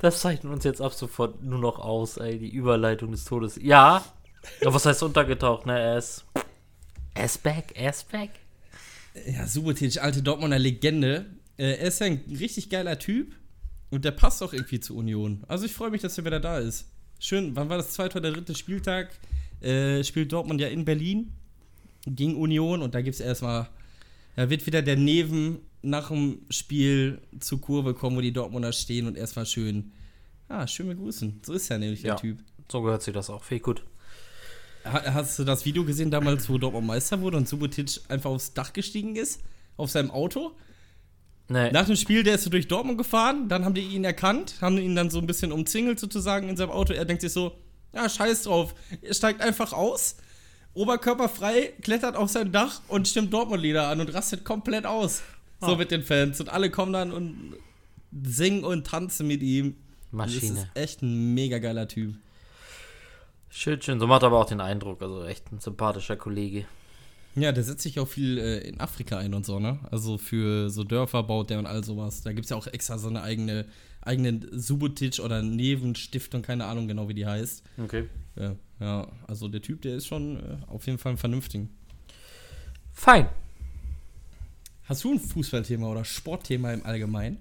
[0.00, 3.58] das zeichnet uns jetzt ab sofort nur noch aus, ey, die Überleitung des Todes.
[3.62, 4.04] Ja,
[4.60, 5.78] aber was heißt untergetaucht, ne?
[5.78, 6.24] Er ist.
[7.14, 8.30] Er ist back, er ist back.
[9.26, 11.26] Ja, Subotic, alte Dortmunder Legende.
[11.56, 13.34] Äh, er ist ja ein richtig geiler Typ
[13.90, 15.42] und der passt auch irgendwie zur Union.
[15.48, 16.86] Also ich freue mich, dass er wieder da ist.
[17.18, 19.10] Schön, wann war das zweite oder dritte Spieltag?
[19.62, 21.32] Äh, spielt Dortmund ja in Berlin
[22.06, 23.68] gegen Union und da gibt es erstmal,
[24.36, 29.06] da wird wieder der Neven nach dem Spiel zur Kurve kommen, wo die Dortmunder stehen
[29.06, 29.92] und erstmal schön,
[30.48, 31.40] ah, schön begrüßen.
[31.44, 32.14] So ist er nämlich Ja.
[32.14, 32.38] der Typ.
[32.70, 33.44] So gehört sich das auch.
[33.44, 33.84] Viel gut.
[34.84, 38.54] Ha- Hast du das Video gesehen damals, wo Dortmund Meister wurde und Subotic einfach aufs
[38.54, 39.40] Dach gestiegen ist?
[39.76, 40.52] Auf seinem Auto?
[41.48, 41.70] Nee.
[41.70, 44.78] Nach dem Spiel, der ist so durch Dortmund gefahren, dann haben die ihn erkannt, haben
[44.78, 46.92] ihn dann so ein bisschen umzingelt sozusagen in seinem Auto.
[46.92, 47.52] Er denkt sich so,
[47.94, 48.74] ja, scheiß drauf.
[49.02, 50.16] Er steigt einfach aus,
[50.74, 55.22] oberkörperfrei, klettert auf sein Dach und stimmt Dortmund-Lieder an und rastet komplett aus.
[55.60, 56.40] So mit den Fans.
[56.40, 57.54] Und alle kommen dann und
[58.22, 59.76] singen und tanzen mit ihm.
[60.10, 60.60] Das Maschine.
[60.60, 62.14] ist echt ein mega geiler Typ.
[63.50, 64.00] Schön, schön.
[64.00, 65.02] So macht aber auch den Eindruck.
[65.02, 66.66] Also echt ein sympathischer Kollege.
[67.36, 69.78] Ja, der setzt sich auch viel äh, in Afrika ein und so, ne?
[69.90, 72.22] Also für so Dörfer baut der und all sowas.
[72.22, 73.66] Da gibt es ja auch extra so eine eigene,
[74.00, 77.62] eigene Subotic oder Nevenstiftung, keine Ahnung genau, wie die heißt.
[77.82, 78.08] Okay.
[78.36, 81.68] Ja, ja, also der Typ, der ist schon äh, auf jeden Fall ein vernünftigen.
[82.94, 83.28] Fein.
[84.88, 87.38] Hast du ein Fußballthema oder Sportthema im Allgemeinen?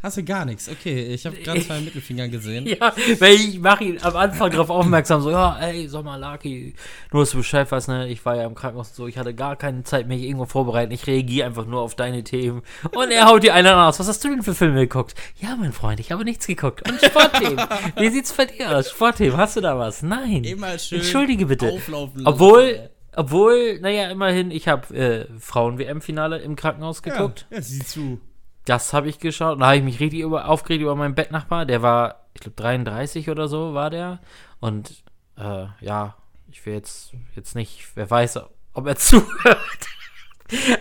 [0.00, 0.68] Hast du gar nichts?
[0.68, 2.64] Okay, ich habe gerade zwei Mittelfinger gesehen.
[2.68, 6.76] Ja, weil ich mache ihn am Anfang darauf aufmerksam, so, ja, ey, sag mal, Lucky,
[7.12, 9.34] nur dass du Bescheid weißt, ne, ich war ja im Krankenhaus und so, ich hatte
[9.34, 12.62] gar keine Zeit, mich irgendwo vorbereiten, ich reagiere einfach nur auf deine Themen.
[12.92, 13.98] Und er haut die einen aus.
[13.98, 15.16] Was hast du denn für Filme geguckt?
[15.40, 16.88] Ja, mein Freund, ich habe nichts geguckt.
[16.88, 17.66] Und Sportthemen.
[17.96, 18.90] Wie sieht's bei dir aus?
[18.90, 20.02] Sportthemen, hast du da was?
[20.02, 20.44] Nein.
[20.44, 21.76] Immer schön Entschuldige bitte.
[22.24, 27.46] Obwohl, obwohl, naja, immerhin, ich habe äh, Frauen-WM-Finale im Krankenhaus geguckt.
[27.50, 28.20] Ja, ja sieh zu.
[28.64, 29.54] Das habe ich geschaut.
[29.54, 31.64] Und da habe ich mich richtig über, aufgeregt über meinen Bettnachbar.
[31.64, 34.20] Der war, ich glaube, 33 oder so war der.
[34.60, 35.02] Und
[35.38, 36.16] äh, ja,
[36.50, 38.40] ich will jetzt, jetzt nicht, wer weiß,
[38.74, 39.58] ob er zuhört.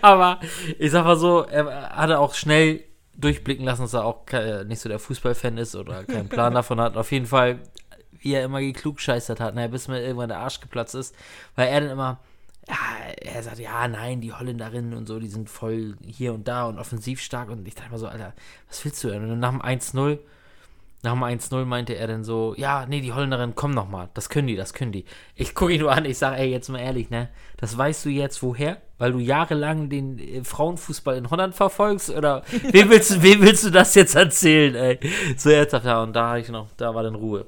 [0.01, 0.39] Aber
[0.79, 2.83] ich sag mal so, er hatte auch schnell
[3.17, 4.25] durchblicken lassen, dass er auch
[4.65, 6.95] nicht so der Fußballfan ist oder keinen Plan davon hat.
[6.95, 7.59] Auf jeden Fall,
[8.19, 11.15] wie er immer geklugscheißert hat, naja, bis mir irgendwann der Arsch geplatzt ist,
[11.55, 12.19] weil er dann immer,
[12.67, 12.75] ja,
[13.21, 16.79] er sagt, ja, nein, die Holländerinnen und so, die sind voll hier und da und
[16.79, 17.49] offensiv stark.
[17.49, 18.33] Und ich dachte mal so, Alter,
[18.67, 19.29] was willst du denn?
[19.31, 20.19] Und nach dem 1-0,
[21.03, 24.09] nach dem 1-0 meinte er dann so, ja, nee, die Holländerinnen kommen noch mal.
[24.15, 25.05] Das können die, das können die.
[25.35, 27.29] Ich gucke ihn nur an, ich sage, ey, jetzt mal ehrlich, ne?
[27.55, 28.81] Das weißt du jetzt woher?
[28.97, 32.09] Weil du jahrelang den äh, Frauenfußball in Holland verfolgst?
[32.09, 34.99] Oder wem willst, du- wem willst du das jetzt erzählen, ey?
[35.37, 37.45] So ernsthaft, ja, und da habe ich noch, da war dann Ruhe.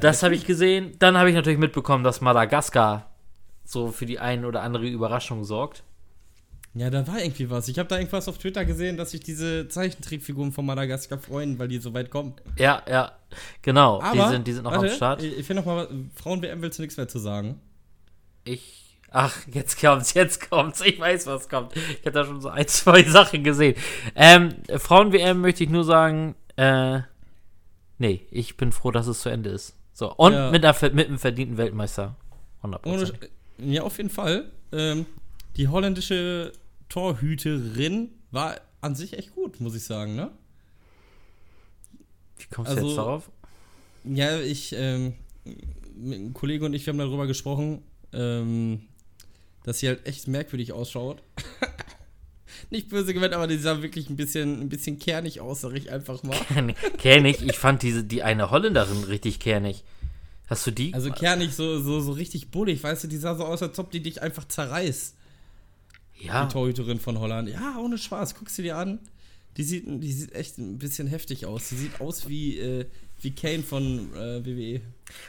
[0.00, 0.92] Das habe ich gesehen.
[0.98, 3.10] Dann habe ich natürlich mitbekommen, dass Madagaskar
[3.64, 5.82] so für die ein oder andere Überraschung sorgt.
[6.74, 7.68] Ja, da war irgendwie was.
[7.68, 11.68] Ich habe da irgendwas auf Twitter gesehen, dass sich diese Zeichentrickfiguren von Madagaskar freuen, weil
[11.68, 12.34] die so weit kommen.
[12.56, 13.12] Ja, ja,
[13.62, 14.00] genau.
[14.00, 15.22] Aber, die, sind, die sind noch warte, am Start.
[15.22, 17.60] Ich, finde noch mal, Frauen-WM willst du nichts mehr zu sagen.
[18.44, 18.96] Ich.
[19.10, 20.82] Ach, jetzt kommt's, jetzt kommt's.
[20.82, 21.74] Ich weiß, was kommt.
[21.74, 23.74] Ich habe da schon so ein, zwei Sachen gesehen.
[24.14, 27.00] Ähm, Frauen-WM möchte ich nur sagen, äh,
[27.98, 29.74] nee, ich bin froh, dass es zu Ende ist.
[29.92, 30.50] So, und Ja.
[30.50, 32.16] mit, einer, mit einem verdienten Weltmeister.
[32.62, 32.86] 100%.
[32.86, 33.12] Ohne,
[33.58, 34.50] ja, auf jeden Fall.
[34.72, 35.06] Ähm,
[35.56, 36.52] die holländische
[36.88, 40.30] Torhüterin war an sich echt gut, muss ich sagen, ne?
[42.38, 43.30] Wie kommst du also- jetzt darauf?
[44.04, 45.14] Ja, ich, ähm,
[46.00, 47.82] einem Kollege und ich, wir haben darüber gesprochen,
[48.12, 48.82] ähm,
[49.64, 51.22] dass sie halt echt merkwürdig ausschaut.
[52.70, 55.90] Nicht böse gemeint, aber die sah wirklich ein bisschen, ein bisschen kernig aus, sag ich
[55.90, 56.36] einfach mal.
[56.98, 59.84] kernig, ich fand diese, die eine Holländerin richtig kernig.
[60.48, 60.92] Hast du die?
[60.94, 63.90] Also kernig, so, so, so richtig bullig, weißt du, die sah so aus, als ob
[63.90, 65.14] die dich einfach zerreißt.
[66.20, 66.44] ja.
[66.44, 67.48] Die Torhüterin von Holland.
[67.48, 68.98] Ja, ohne Spaß, guck sie dir an.
[69.56, 71.68] Die sieht, die sieht echt ein bisschen heftig aus.
[71.70, 72.86] Die sieht aus wie, äh,
[73.20, 74.80] wie Kane von äh, WWE.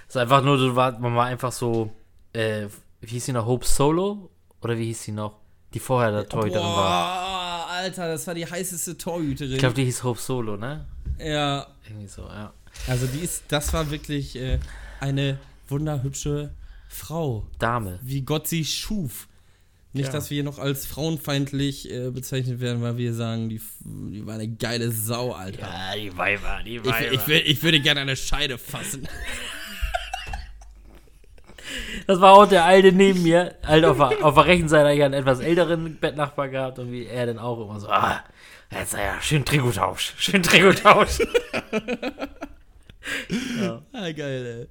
[0.08, 1.91] Das ist einfach nur, du war, man war einfach so,
[2.34, 2.67] äh,
[3.02, 4.30] wie hieß sie noch, Hope Solo?
[4.62, 5.38] Oder wie hieß sie noch?
[5.73, 7.67] Die vorher der Torhüterin Boah, war.
[7.69, 9.53] Alter, das war die heißeste Torhüterin.
[9.53, 10.86] Ich glaube, die hieß Hope Solo, ne?
[11.19, 12.51] ja, Irgendwie so, ja.
[12.88, 14.60] also die ist, das war wirklich äh,
[14.99, 16.51] eine wunderhübsche
[16.88, 17.45] Frau.
[17.60, 17.99] Dame.
[18.01, 19.27] Wie Gott sie schuf.
[19.93, 20.12] Nicht, Ja.
[20.13, 24.36] dass wir hier noch als frauenfeindlich äh, bezeichnet werden, weil wir sagen, die, die war
[24.36, 25.62] eine geile Sau, Alter.
[25.62, 29.08] Ja, die Weiber, die Ich, ich, will- ich würde gerne eine Scheide fassen.
[32.08, 35.03] Das war auch der Alte neben mir, halt auf der, auf der rechten Seite eigentlich
[35.03, 38.23] einen etwas älteren Bettnachbar gehabt und wie er dann auch immer so, ah,
[38.71, 41.19] jetzt ja, schön Trikottausch, schön Trikottausch.
[43.62, 43.82] ja.
[43.91, 44.67] Ah, geil,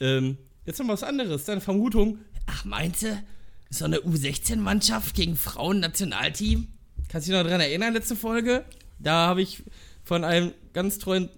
[0.00, 0.06] ey.
[0.06, 1.44] Ähm, jetzt noch was anderes.
[1.44, 2.18] Deine Vermutung.
[2.46, 3.22] Ach, meinst du,
[3.70, 6.68] so eine U16-Mannschaft gegen Frauen-Nationalteam?
[7.08, 8.64] Kannst du dich noch daran erinnern, letzte Folge?
[8.98, 9.62] Da habe ich
[10.04, 11.28] von einem ganz treuen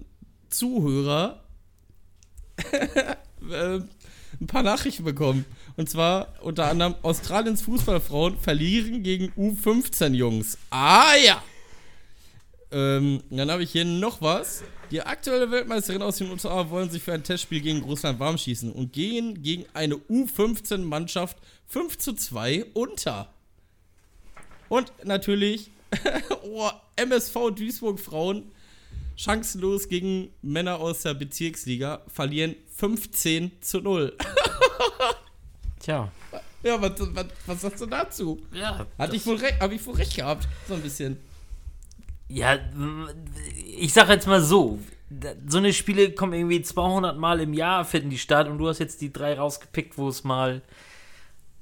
[0.49, 1.43] Zuhörer
[2.73, 3.81] äh,
[4.41, 5.45] ein paar Nachrichten bekommen.
[5.77, 10.59] Und zwar unter anderem Australiens Fußballfrauen verlieren gegen U15-Jungs.
[10.71, 11.43] Ah ja!
[12.73, 14.63] Ähm, dann habe ich hier noch was.
[14.91, 18.73] Die aktuelle Weltmeisterin aus den USA wollen sich für ein Testspiel gegen Russland warm schießen
[18.73, 23.33] und gehen gegen eine U15-Mannschaft 5 zu 2 unter.
[24.69, 25.71] Und natürlich,
[26.45, 28.51] oh, MSV Duisburg Frauen
[29.17, 34.17] chancenlos gegen Männer aus der Bezirksliga verlieren 15 zu 0.
[35.81, 36.11] Tja.
[36.63, 38.41] Ja, was, was, was sagst du dazu?
[38.55, 41.19] Ja, Hatte ich wohl recht, habe ich wohl recht gehabt, so ein bisschen.
[42.29, 42.59] ja,
[43.77, 44.79] ich sag jetzt mal so,
[45.47, 48.79] so eine Spiele kommen irgendwie 200 Mal im Jahr, finden die statt und du hast
[48.79, 50.63] jetzt die drei rausgepickt, wo es mal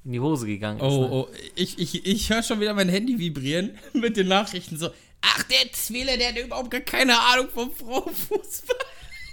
[0.05, 0.85] in die Hose gegangen ist.
[0.85, 1.11] Oh, ne?
[1.11, 4.91] oh, ich, ich, ich höre schon wieder mein Handy vibrieren mit den Nachrichten so.
[5.21, 8.77] Ach, der Zwille, der hat überhaupt gar keine Ahnung vom Frauenfußball.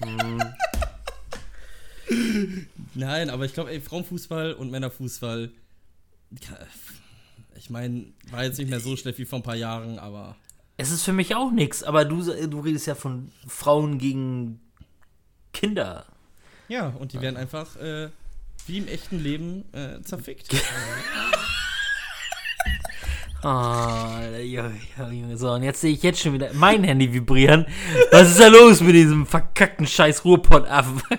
[2.94, 5.52] Nein, aber ich glaube, Frauenfußball und Männerfußball,
[7.56, 10.36] ich meine, war jetzt nicht mehr so schlecht wie vor ein paar Jahren, aber
[10.78, 14.60] Es ist für mich auch nichts, aber du, du redest ja von Frauen gegen
[15.54, 16.06] Kinder.
[16.68, 18.10] ja, und die werden einfach äh,
[18.68, 20.50] wie im echten Leben äh, zerfickt.
[23.45, 24.71] Ja, ja,
[25.12, 25.38] Junge.
[25.38, 27.67] So, und jetzt sehe ich jetzt schon wieder mein Handy vibrieren.
[28.12, 31.01] Was ist da los mit diesem verkackten scheiß Ruhrpott-Affen?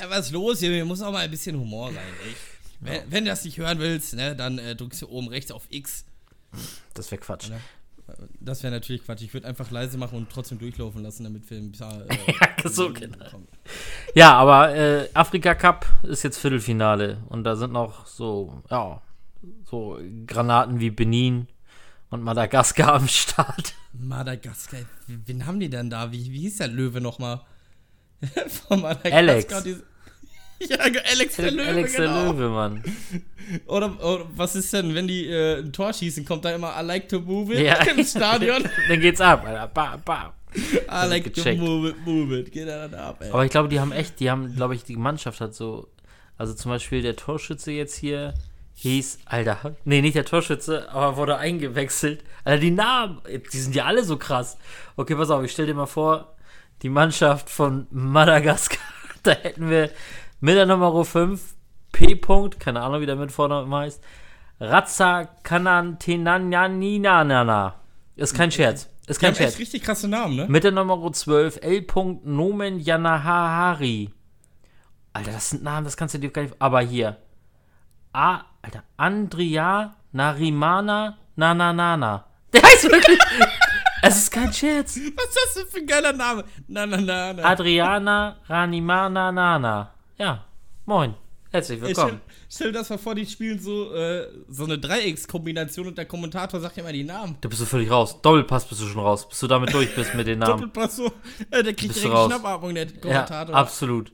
[0.00, 0.70] Ja, was ist los hier?
[0.70, 2.36] Hier muss auch mal ein bisschen Humor rein, ey.
[2.78, 5.64] Wenn, wenn du das nicht hören willst, ne, dann äh, drückst du oben rechts auf
[5.70, 6.04] X.
[6.94, 7.48] Das wäre Quatsch.
[7.48, 7.58] Ne?
[8.38, 9.22] Das wäre natürlich Quatsch.
[9.22, 12.02] Ich würde einfach leise machen und trotzdem durchlaufen lassen, damit wir ein paar.
[12.02, 12.16] Äh,
[12.62, 13.26] Ja, so genau.
[14.14, 19.02] Ja, aber äh, Afrika Cup ist jetzt Viertelfinale und da sind noch so, ja,
[19.64, 21.48] so Granaten wie Benin
[22.10, 23.74] und Madagaskar am Start.
[23.92, 24.80] Madagaskar.
[25.06, 26.10] Wen haben die denn da?
[26.12, 27.40] Wie, wie hieß der Löwe nochmal?
[28.68, 29.12] Von Madagaskar.
[29.18, 29.62] Alex.
[29.64, 29.82] diese-
[30.68, 31.66] Ja, Alex der Löwe.
[31.68, 32.14] Alex genau.
[32.14, 32.82] der Löwe, Mann.
[33.66, 36.84] Oder, oder was ist denn, wenn die äh, ein Tor schießen, kommt da immer I
[36.84, 37.74] like to move it Ja.
[37.96, 38.64] im Stadion?
[38.88, 39.68] Dann geht's ab, Alter.
[39.68, 40.34] Ba, ba.
[40.56, 42.50] I like to move it, move it.
[42.50, 43.30] Geht da dann ab, ey.
[43.30, 45.86] Aber ich glaube, die haben echt, die haben, glaube ich, die Mannschaft hat so,
[46.36, 48.34] also zum Beispiel der Torschütze jetzt hier
[48.80, 52.22] hieß, Alter, nee, nicht der Torschütze, aber wurde eingewechselt.
[52.44, 53.20] Alter, die Namen,
[53.52, 54.56] die sind ja alle so krass.
[54.96, 56.36] Okay, pass auf, ich stell dir mal vor,
[56.82, 58.78] die Mannschaft von Madagaskar,
[59.24, 59.90] da hätten wir
[60.40, 61.56] mit der Nummer 5
[61.90, 62.14] P.
[62.14, 64.00] -Punkt, keine Ahnung, wie der mit Vornamen heißt,
[64.60, 67.74] Ratza Kanantenanyaninana.
[68.14, 68.88] Ist kein Scherz.
[69.08, 69.58] Ist die kein echt Scherz.
[69.58, 70.46] richtig krasse Namen, ne?
[70.48, 71.84] Mit der Nummer 12 L.
[72.22, 74.12] Nomen Yanahari.
[75.12, 76.54] Alter, das sind Namen, das kannst du dir gar nicht.
[76.60, 77.16] Aber hier.
[78.12, 82.24] A, Alter, Andrea Narimana Nananana.
[82.52, 83.18] Der heißt wirklich.
[84.02, 84.96] es ist kein Scherz.
[85.16, 86.44] Was ist das denn für ein geiler Name?
[86.66, 87.44] Na, na, na, na.
[87.44, 89.92] Adriana Ranimana Nana.
[90.16, 90.44] Ja,
[90.86, 91.14] moin.
[91.50, 92.20] Herzlich willkommen.
[92.20, 96.04] stell, stell dir das mal vor, die spielen so, äh, so eine Dreieckskombination und der
[96.04, 97.36] Kommentator sagt ja immer die Namen.
[97.40, 98.20] Da bist du völlig raus.
[98.20, 99.26] Doppelpass bist du schon raus.
[99.28, 100.60] Bis du damit durch bist mit den Namen.
[100.60, 101.06] Doppelpass so,
[101.50, 102.26] äh, der kriegt Bist direkt.
[102.26, 103.54] Schnappatmung, der Ja, Kommentator.
[103.54, 104.12] absolut.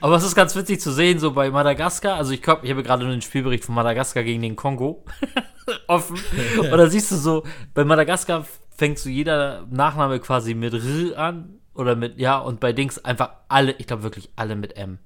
[0.00, 2.16] Aber es ist ganz witzig zu sehen, so bei Madagaskar.
[2.16, 5.04] Also ich, glaub, ich habe gerade nur den Spielbericht von Madagaskar gegen den Kongo
[5.86, 6.18] offen.
[6.58, 11.60] Und da siehst du so, bei Madagaskar fängt so jeder Nachname quasi mit R an.
[11.74, 14.98] Oder mit, ja, und bei Dings einfach alle, ich glaube wirklich alle mit M.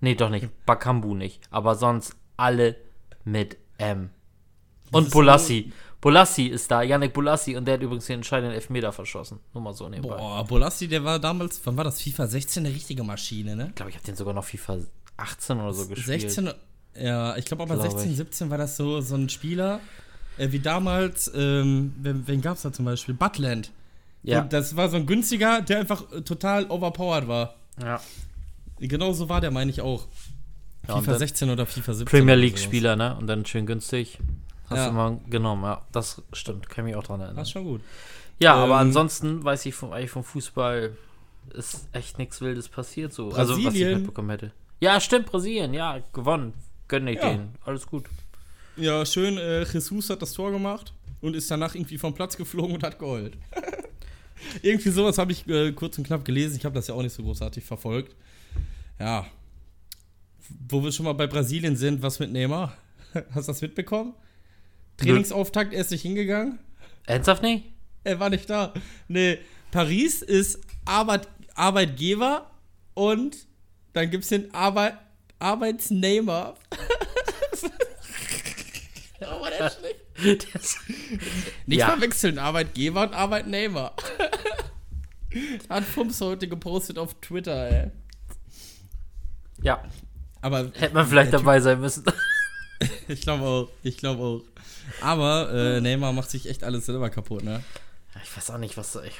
[0.00, 0.48] Nee, doch nicht.
[0.64, 1.40] Bakambu nicht.
[1.50, 2.76] Aber sonst alle
[3.24, 4.10] mit M.
[4.92, 5.72] Und ist Bolassi.
[6.00, 9.38] Bolassi ist da, Yannick Bolassi, und der hat übrigens den entscheidenden Elfmeter verschossen.
[9.52, 10.16] Nur mal so nebenbei.
[10.16, 12.00] Boah, Bolassi, der war damals, wann war das?
[12.00, 13.66] FIFA 16 eine richtige Maschine, ne?
[13.68, 14.78] Ich glaube, ich habe den sogar noch FIFA
[15.18, 16.20] 18 oder so gespielt.
[16.20, 16.50] 16,
[16.98, 18.16] ja, ich glaube aber Glaub 16, ich.
[18.16, 19.80] 17 war das so, so ein Spieler,
[20.38, 23.14] äh, wie damals, ähm, wen, wen gab es da zum Beispiel?
[23.14, 23.70] Butland.
[24.22, 24.42] Ja.
[24.42, 27.56] Und das war so ein günstiger, der einfach total overpowered war.
[27.82, 28.00] Ja.
[28.78, 30.06] Genau so war der, meine ich auch.
[30.88, 32.04] Ja, FIFA dann 16 oder FIFA 17.
[32.06, 32.64] Premier oder League sowas.
[32.64, 33.16] Spieler, ne?
[33.16, 34.18] Und dann schön günstig.
[34.70, 34.86] Hast Ja.
[34.88, 35.82] du mal genommen, ja.
[35.92, 37.36] Das stimmt, kann ich mich auch dran erinnern.
[37.36, 37.80] Das ist schon gut.
[38.38, 40.96] Ja, aber Ähm, ansonsten weiß ich vom, eigentlich vom Fußball
[41.54, 43.30] ist echt nichts Wildes passiert so.
[43.32, 43.98] Also was ich Brasilien.
[43.98, 44.52] mitbekommen hätte.
[44.80, 46.54] Ja, stimmt, Brasilien, ja, gewonnen.
[46.88, 47.30] Gönn ich Ja.
[47.32, 47.54] denen.
[47.64, 48.04] Alles gut.
[48.76, 52.74] Ja, schön, äh, Jesus hat das Tor gemacht und ist danach irgendwie vom Platz geflogen
[52.74, 53.36] und hat geheult.
[54.62, 56.56] irgendwie sowas habe ich äh, kurz und knapp gelesen.
[56.56, 58.14] Ich habe das ja auch nicht so großartig verfolgt.
[58.98, 59.26] Ja.
[60.68, 62.72] Wo wir schon mal bei Brasilien sind, was mit Neymar?
[63.34, 64.14] Hast du das mitbekommen?
[65.00, 66.58] Trainingsauftakt, er ist nicht hingegangen.
[67.06, 67.64] Ernsthaft nicht?
[68.04, 68.72] Er war nicht da.
[69.08, 69.38] Nee,
[69.70, 72.50] Paris ist Arbeit, Arbeitgeber
[72.94, 73.36] und
[73.92, 74.94] dann gibt es den Arbeit,
[75.38, 76.54] Arbeitsnehmer.
[79.20, 80.54] oh, der ist schlecht.
[80.54, 80.76] Das-
[81.66, 81.90] Nicht Ja.
[81.90, 83.92] verwechseln, Arbeitgeber und Arbeitnehmer.
[85.68, 87.90] Hat Fumps heute gepostet auf Twitter, ey.
[89.62, 89.82] ja,
[90.40, 92.04] Aber hätte man vielleicht der Typ- dabei sein müssen.
[93.08, 94.42] Ich glaube auch, ich glaube auch.
[95.02, 97.62] Aber äh, Neymar macht sich echt alles selber kaputt, ne?
[98.22, 99.14] Ich weiß auch nicht, was so- ich,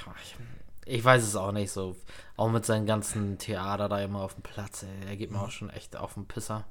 [0.86, 1.96] ich, weiß es auch nicht so.
[2.36, 5.50] Auch mit seinen ganzen Theater da immer auf dem Platz, ey, er geht mir auch
[5.50, 6.64] schon echt auf den Pisser.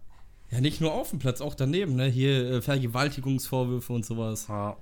[0.50, 2.06] Ja, nicht nur auf dem Platz, auch daneben, ne?
[2.08, 4.48] Hier äh, Vergewaltigungsvorwürfe und sowas.
[4.50, 4.78] Ja.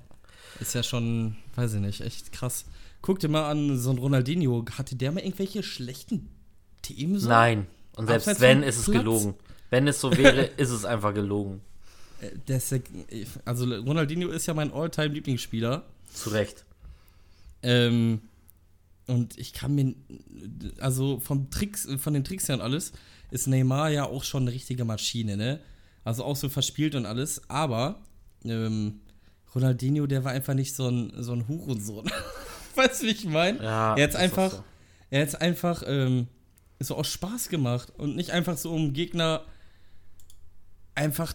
[0.59, 2.65] Ist ja schon, weiß ich nicht, echt krass.
[3.01, 6.29] Guck dir mal an, so ein Ronaldinho, hatte der mal irgendwelche schlechten
[6.81, 7.19] Themen?
[7.19, 7.29] So?
[7.29, 7.67] Nein.
[7.95, 8.97] Und selbst Abseits wenn, ist es Platz?
[8.97, 9.33] gelogen.
[9.69, 11.61] Wenn es so wäre, ist es einfach gelogen.
[12.21, 12.79] Äh, ist ja,
[13.45, 15.83] also Ronaldinho ist ja mein All-Time-Lieblingsspieler.
[16.13, 16.65] Zu Recht.
[17.63, 18.21] Ähm,
[19.07, 19.95] und ich kann mir,
[20.79, 22.91] also vom Tricks, von den Tricks her und alles,
[23.31, 25.59] ist Neymar ja auch schon eine richtige Maschine, ne?
[26.03, 27.99] Also auch so verspielt und alles, aber
[28.45, 29.01] ähm,
[29.53, 32.09] Ronaldinho, der war einfach nicht so ein, so ein Hurensohn.
[32.75, 33.61] weißt du, wie ich meine?
[33.61, 34.63] Ja, er hat einfach, so.
[35.09, 36.27] er hat einfach ähm,
[36.79, 39.43] so aus Spaß gemacht und nicht einfach so, um Gegner
[40.95, 41.33] einfach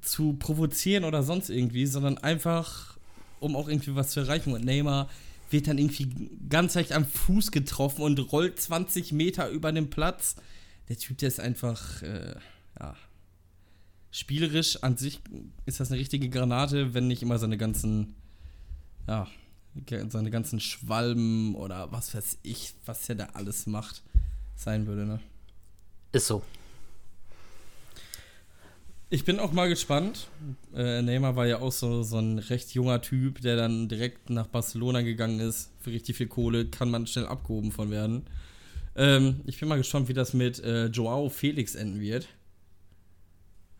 [0.00, 2.96] zu provozieren oder sonst irgendwie, sondern einfach,
[3.40, 4.52] um auch irgendwie was zu erreichen.
[4.52, 5.08] Und Neymar
[5.50, 10.36] wird dann irgendwie ganz leicht am Fuß getroffen und rollt 20 Meter über den Platz.
[10.88, 12.34] Der Typ, der ist einfach, äh,
[12.80, 12.96] ja,
[14.10, 15.20] spielerisch an sich
[15.66, 18.14] ist das eine richtige Granate, wenn nicht immer seine ganzen,
[19.06, 19.26] ja,
[20.08, 24.02] seine ganzen Schwalben oder was weiß ich, was der da alles macht,
[24.54, 25.20] sein würde, ne?
[26.12, 26.42] Ist so.
[29.12, 30.28] Ich bin auch mal gespannt.
[30.74, 34.46] Äh, Neymar war ja auch so, so ein recht junger Typ, der dann direkt nach
[34.46, 35.70] Barcelona gegangen ist.
[35.80, 38.24] Für richtig viel Kohle kann man schnell abgehoben von werden.
[38.96, 42.26] Ähm, ich bin mal gespannt, wie das mit äh, Joao Felix enden wird.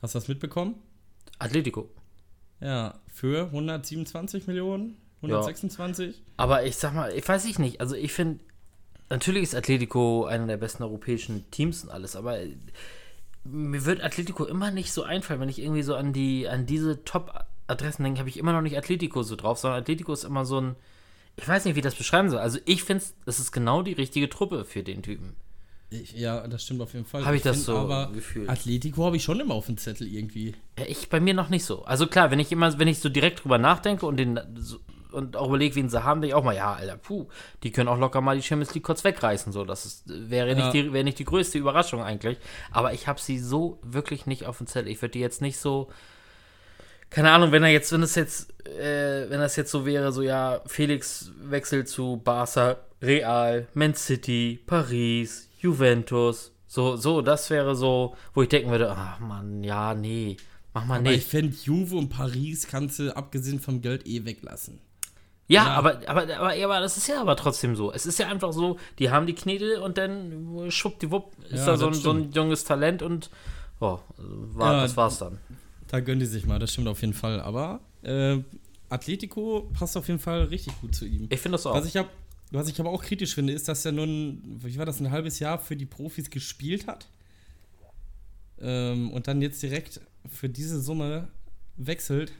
[0.02, 0.74] Hast du das mitbekommen?
[1.38, 1.88] Atletico.
[2.60, 4.98] Ja, für 127 Millionen?
[5.22, 6.20] 126?
[6.36, 7.80] Aber ich sag mal, ich weiß ich nicht.
[7.80, 8.40] Also ich finde,
[9.08, 12.36] natürlich ist Atletico einer der besten europäischen Teams und alles, aber
[13.44, 17.04] mir wird Atletico immer nicht so einfallen, wenn ich irgendwie so an die, an diese
[17.04, 20.60] Top-Adressen denke, habe ich immer noch nicht Atletico so drauf, sondern Atletico ist immer so
[20.60, 20.76] ein,
[21.36, 22.40] ich weiß nicht, wie ich das beschreiben soll.
[22.40, 25.34] Also ich finde, es ist genau die richtige Truppe für den Typen.
[25.90, 27.24] Ich, ja, das stimmt auf jeden Fall.
[27.24, 28.48] Hab ich das find so aber gefühlt.
[28.48, 30.54] Atletico habe ich schon immer auf dem Zettel irgendwie.
[30.78, 31.84] Ja, ich bei mir noch nicht so.
[31.84, 34.78] Also klar, wenn ich immer, wenn ich so direkt drüber nachdenke und den so,
[35.12, 37.28] und auch überlege, wen sie haben, denke ich auch mal, ja, Alter, puh,
[37.62, 39.52] die können auch locker mal die Champions League kurz wegreißen.
[39.52, 40.54] So, das ist, wäre, Ja.
[40.54, 42.38] nicht die, wäre nicht die größte Überraschung eigentlich.
[42.70, 44.90] Aber ich habe sie so wirklich nicht auf dem Zettel.
[44.90, 45.90] Ich würde die jetzt nicht so.
[47.10, 50.22] Keine Ahnung, wenn er jetzt, wenn es jetzt, äh, wenn das jetzt so wäre, so
[50.22, 58.16] ja, Felix wechselt zu Barca, Real, Man City, Paris, Juventus, so, so, das wäre so,
[58.32, 60.38] wo ich denken würde, ach man, ja, nee,
[60.72, 61.28] mach mal Aber ich nicht.
[61.28, 64.80] finde, Juve und Paris kannst du abgesehen vom Geld eh weglassen.
[65.48, 65.74] Ja, Ja.
[65.74, 67.92] Aber, aber, aber, ja, aber das ist ja aber trotzdem so.
[67.92, 71.76] Es ist ja einfach so, die haben die Knete und dann schwuppdiwupp ist Ja, da
[71.76, 73.30] so ein, so ein junges Talent und
[73.80, 75.38] oh, war, Ja, das war's dann.
[75.88, 77.40] Da gönnen die sich mal, das stimmt auf jeden Fall.
[77.40, 78.38] Aber äh,
[78.88, 81.26] Atletico passt auf jeden Fall richtig gut zu ihm.
[81.30, 81.74] Ich finde das auch.
[81.74, 82.08] Was ich, hab,
[82.50, 85.38] was ich aber auch kritisch finde, ist, dass er nun, wie war das, ein halbes
[85.38, 87.08] Jahr für die Profis gespielt hat
[88.60, 91.28] ähm, und dann jetzt direkt für diese Summe
[91.76, 92.32] wechselt.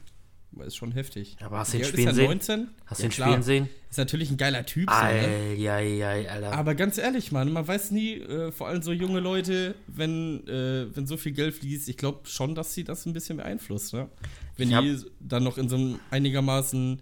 [0.65, 1.35] Ist schon heftig.
[1.41, 2.25] Aber hast du alt spielen sehen?
[2.25, 2.67] 19?
[2.85, 3.27] Hast du Ja, ihn klar.
[3.29, 3.69] spielen sehen?
[3.89, 4.89] Ist natürlich ein geiler Typ.
[4.89, 5.01] So, ne?
[5.57, 6.53] Eieiei, Alter.
[6.53, 10.95] Aber ganz ehrlich, Mann, man weiß nie, äh, vor allem so junge Leute, wenn, äh,
[10.95, 14.09] wenn so viel Geld fließt, ich glaube schon, dass sie das ein bisschen beeinflusst, ne?
[14.57, 17.01] Wenn Ich die dann noch in so ein einigermaßen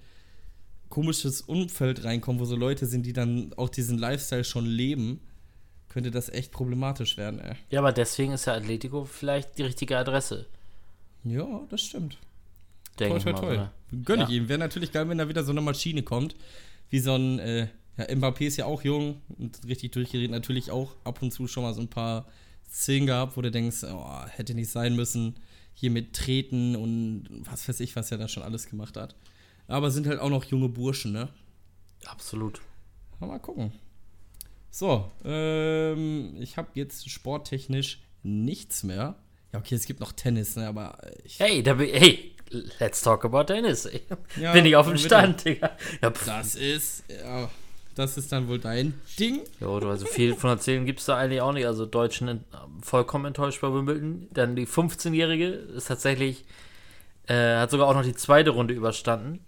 [0.90, 5.22] komisches Umfeld reinkommen, wo so Leute sind, die dann auch diesen Lifestyle schon leben,
[5.90, 7.56] könnte das echt problematisch werden, ey.
[7.70, 10.48] ja, aber deswegen ist ja Atletico vielleicht die richtige Adresse.
[11.24, 12.18] Ja, das stimmt.
[13.00, 14.04] Denke Toll, ich toll, toll.
[14.06, 14.36] Gönn ich Ja.
[14.36, 14.50] ihm.
[14.50, 16.36] Wäre natürlich geil, wenn da wieder so eine Maschine kommt,
[16.90, 17.68] wie so ein, äh,
[17.98, 20.32] Ja, Mbappé ist ja auch jung und richtig durchgeredet.
[20.32, 22.26] Natürlich auch ab und zu schon mal so ein paar
[22.70, 25.36] Szenen gehabt, wo du denkst, oh, hätte nicht sein müssen.
[25.74, 29.16] Hier mit Treten und was weiß ich, was er da schon alles gemacht hat.
[29.68, 31.28] Aber sind halt auch noch junge Burschen, ne?
[32.06, 32.62] Absolut.
[33.20, 33.74] Mal gucken.
[34.70, 39.16] So, ähm, ich habe jetzt sporttechnisch nichts mehr.
[39.52, 41.40] Ja, okay, es gibt noch Tennis, ne, aber ich.
[41.40, 42.32] Hey, da bin, hey,
[42.80, 43.90] let's talk about Tennis.
[44.40, 44.98] Ja, bin ich auf dem.
[44.98, 45.72] Stand, Digga.
[46.02, 46.12] Ja.
[46.26, 47.50] Das ist, ja,
[47.96, 49.42] das ist dann wohl dein Ding.
[49.60, 51.66] Jo, du, also viel von erzählen gibt es da eigentlich auch nicht.
[51.66, 52.44] Also Deutschen
[52.82, 54.28] vollkommen enttäuscht bei Wimbledon.
[54.32, 56.46] Dann die 15-Jährige ist tatsächlich,
[57.28, 59.40] äh, hat sogar auch noch die zweite Runde überstanden.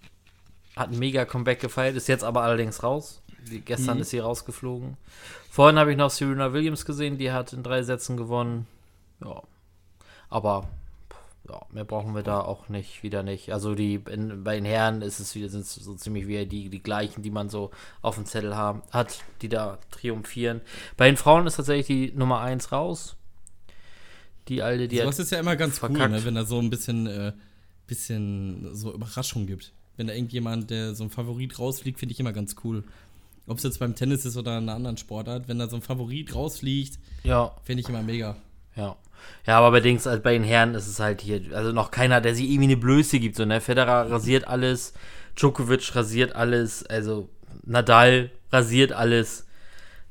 [0.76, 3.22] Hat ein mega Comeback gefeiert, ist jetzt aber allerdings raus.
[3.52, 4.02] Die, gestern Mhm.
[4.02, 4.98] ist sie rausgeflogen.
[5.52, 8.66] Vorhin habe ich noch Serena Williams gesehen, die hat in drei Sätzen gewonnen.
[9.24, 9.44] Ja.
[10.30, 10.68] Aber
[11.54, 13.54] ja, mehr brauchen wir da auch nicht, wieder nicht.
[13.54, 16.70] Also die in, bei den Herren ist es wieder, sind es so ziemlich wieder die,
[16.70, 20.62] die gleichen, die man so auf dem Zettel haben, hat, die da triumphieren.
[20.98, 23.16] Bei den Frauen ist tatsächlich die Nummer 1 raus.
[24.48, 26.12] Die alte, die Sowas ist ja immer ganz cool, verkackt.
[26.12, 27.34] ne, wenn da so ein bisschen, äh,
[27.88, 29.72] bisschen so Überraschung gibt.
[29.96, 32.84] Wenn da irgendjemand, der so ein Favorit rausfliegt, finde ich immer ganz cool.
[33.46, 35.82] Ob es jetzt beim Tennis ist oder in einer anderen Sportart, wenn da so ein
[35.82, 38.38] Favorit rausfliegt, ja, finde ich immer mega.
[38.76, 38.96] Ja.
[39.46, 42.22] Ja, aber bei Dings, also bei den Herren ist es halt hier, also noch keiner,
[42.22, 43.36] der sich irgendwie eine Blöße gibt.
[43.36, 43.62] So, ne?
[43.62, 44.94] Federer rasiert alles,
[45.36, 47.30] Djokovic rasiert alles, also
[47.64, 49.48] Nadal rasiert alles.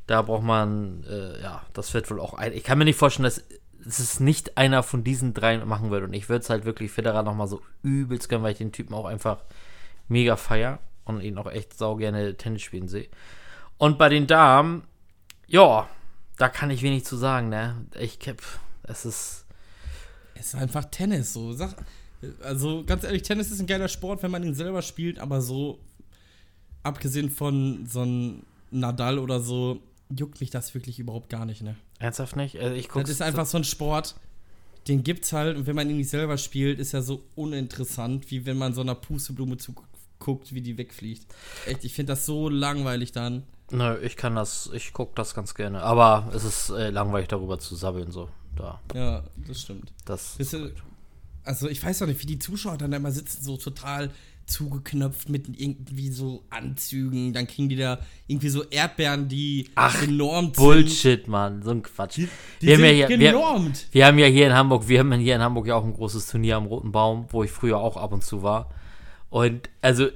[0.06, 2.52] Da braucht man, äh, ja, das wird wohl auch ein.
[2.52, 3.42] Ich kann mir nicht vorstellen, dass
[3.84, 6.04] es nicht einer von diesen dreien machen wird.
[6.04, 8.94] Und ich würde es halt wirklich Federer nochmal so übelst gönnen, weil ich den Typen
[8.94, 9.38] auch einfach
[10.08, 13.08] mega feier und ihn auch echt sau gerne Tennis spielen sehe.
[13.78, 14.84] Und bei den Damen,
[15.46, 15.88] ja,
[16.42, 17.86] da kann ich wenig zu sagen, ne?
[17.96, 18.42] Ich hab,
[18.82, 19.44] es ist,
[20.34, 21.52] Es ist einfach Tennis, so.
[21.52, 21.76] Sag,
[22.42, 25.78] also ganz ehrlich, Tennis ist ein geiler Sport, wenn man ihn selber spielt, aber so,
[26.82, 29.80] abgesehen von so einem Nadal oder so,
[30.10, 31.76] juckt mich das wirklich überhaupt gar nicht, ne?
[32.00, 32.58] ernsthaft nicht?
[32.58, 34.16] Also ich guck's, Das ist einfach so ein Sport,
[34.88, 38.46] den gibt's halt und wenn man ihn nicht selber spielt, ist er so uninteressant, wie
[38.46, 41.32] wenn man so einer Pusteblume zuguckt, wie die wegfliegt.
[41.68, 43.44] Echt, ich finde das so langweilig dann.
[43.72, 45.82] Nö, ich kann das, ich guck das ganz gerne.
[45.82, 48.28] Aber es ist äh, langweilig darüber zu sabbeln, so.
[48.54, 49.92] Da, Ja, das stimmt.
[50.04, 50.36] das.
[50.38, 50.72] Ihr,
[51.42, 54.10] also ich weiß doch nicht, wie die Zuschauer dann da immer sitzen, so total
[54.44, 57.32] zugeknöpft mit irgendwie so Anzügen.
[57.32, 62.16] Dann kriegen die da irgendwie so Erdbeeren, die Ach, genormt Bullshit, Mann, so ein Quatsch.
[62.16, 62.28] sind.
[62.60, 63.86] Die wir, haben sind ja hier, wir, genormt.
[63.92, 66.26] wir haben ja hier in Hamburg, wir haben hier in Hamburg ja auch ein großes
[66.28, 68.68] Turnier am Roten Baum, wo ich früher auch ab und zu war.
[69.30, 70.08] Und also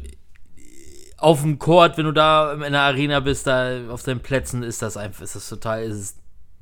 [1.19, 4.83] auf dem Court, wenn du da in der Arena bist, da auf den Plätzen, ist
[4.83, 6.15] das einfach, ist das total, ist es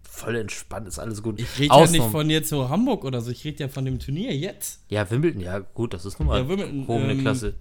[0.09, 1.41] voll entspannt, ist alles gut.
[1.41, 3.99] Ich rede ja nicht von jetzt so Hamburg oder so, ich rede ja von dem
[3.99, 4.81] Turnier jetzt.
[4.89, 7.55] Ja, Wimbledon, ja, gut, das ist nun mal Ja, Wimbledon, gehobene ähm, Klasse.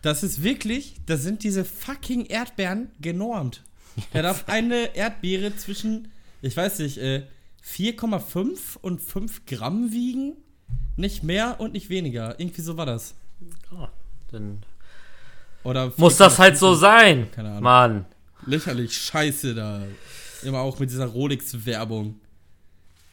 [0.00, 3.62] Das ist wirklich, da sind diese fucking Erdbeeren genormt.
[4.12, 6.10] Da darf eine Erdbeere zwischen,
[6.40, 7.24] ich weiß nicht, äh,
[7.64, 10.34] 4,5 und 5 Gramm wiegen.
[10.96, 12.38] Nicht mehr und nicht weniger.
[12.40, 13.14] Irgendwie so war das.
[13.70, 13.88] Ah,
[14.30, 14.62] dann
[15.64, 16.76] Oder muss das halt so 4,5.
[16.76, 17.62] sein, Keine Ahnung.
[17.62, 18.06] Mann.
[18.46, 19.82] Lächerlich scheiße da.
[20.42, 22.18] Immer auch mit dieser Rolex-Werbung.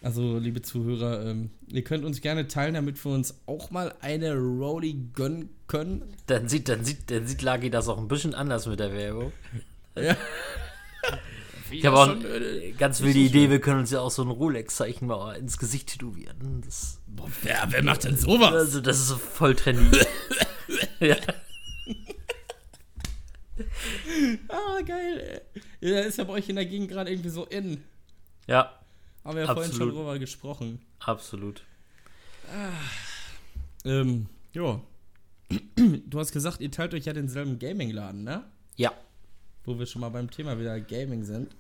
[0.02, 4.34] Also, liebe Zuhörer, ähm, ihr könnt uns gerne teilen, damit wir uns auch mal eine
[4.36, 6.04] Rolli gönnen können.
[6.28, 9.32] Dann sieht, dann sieht, dann sieht Lagi das auch ein bisschen anders mit der Werbung.
[9.96, 10.16] Ja.
[11.72, 15.08] Ich habe auch eine ganz wilde Idee, wir können uns ja auch so ein Rolex-Zeichen
[15.08, 16.62] mal ins Gesicht tätowieren.
[16.64, 18.54] Das, Boah, wer, wer macht denn sowas?
[18.54, 20.00] also, das ist so voll trendy.
[21.02, 21.16] ja.
[24.48, 25.42] Ah, geil.
[25.82, 27.84] Ja, ist ja bei euch in der Gegend gerade irgendwie so in.
[28.48, 28.80] ja,
[29.24, 29.96] Haben wir ja vorhin schon Absolut.
[29.96, 30.82] drüber gesprochen.
[31.00, 31.64] absolut.
[33.86, 34.82] Ähm, ja.
[35.76, 38.44] Du hast gesagt, ihr teilt euch ja denselben Gaming-Laden, ne?
[38.76, 38.92] Ja.
[39.66, 41.56] Wo wir schon mal beim Thema wieder Gaming sind.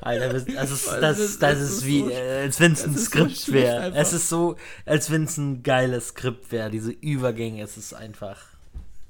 [0.00, 3.92] Alter, das, ist, Das ist- das ist wie, äh, als wenn es ein Skript wäre.
[3.96, 6.70] es ist so, als wenn es ein geiles Skript wäre.
[6.70, 8.38] Diese Übergänge, es ist einfach.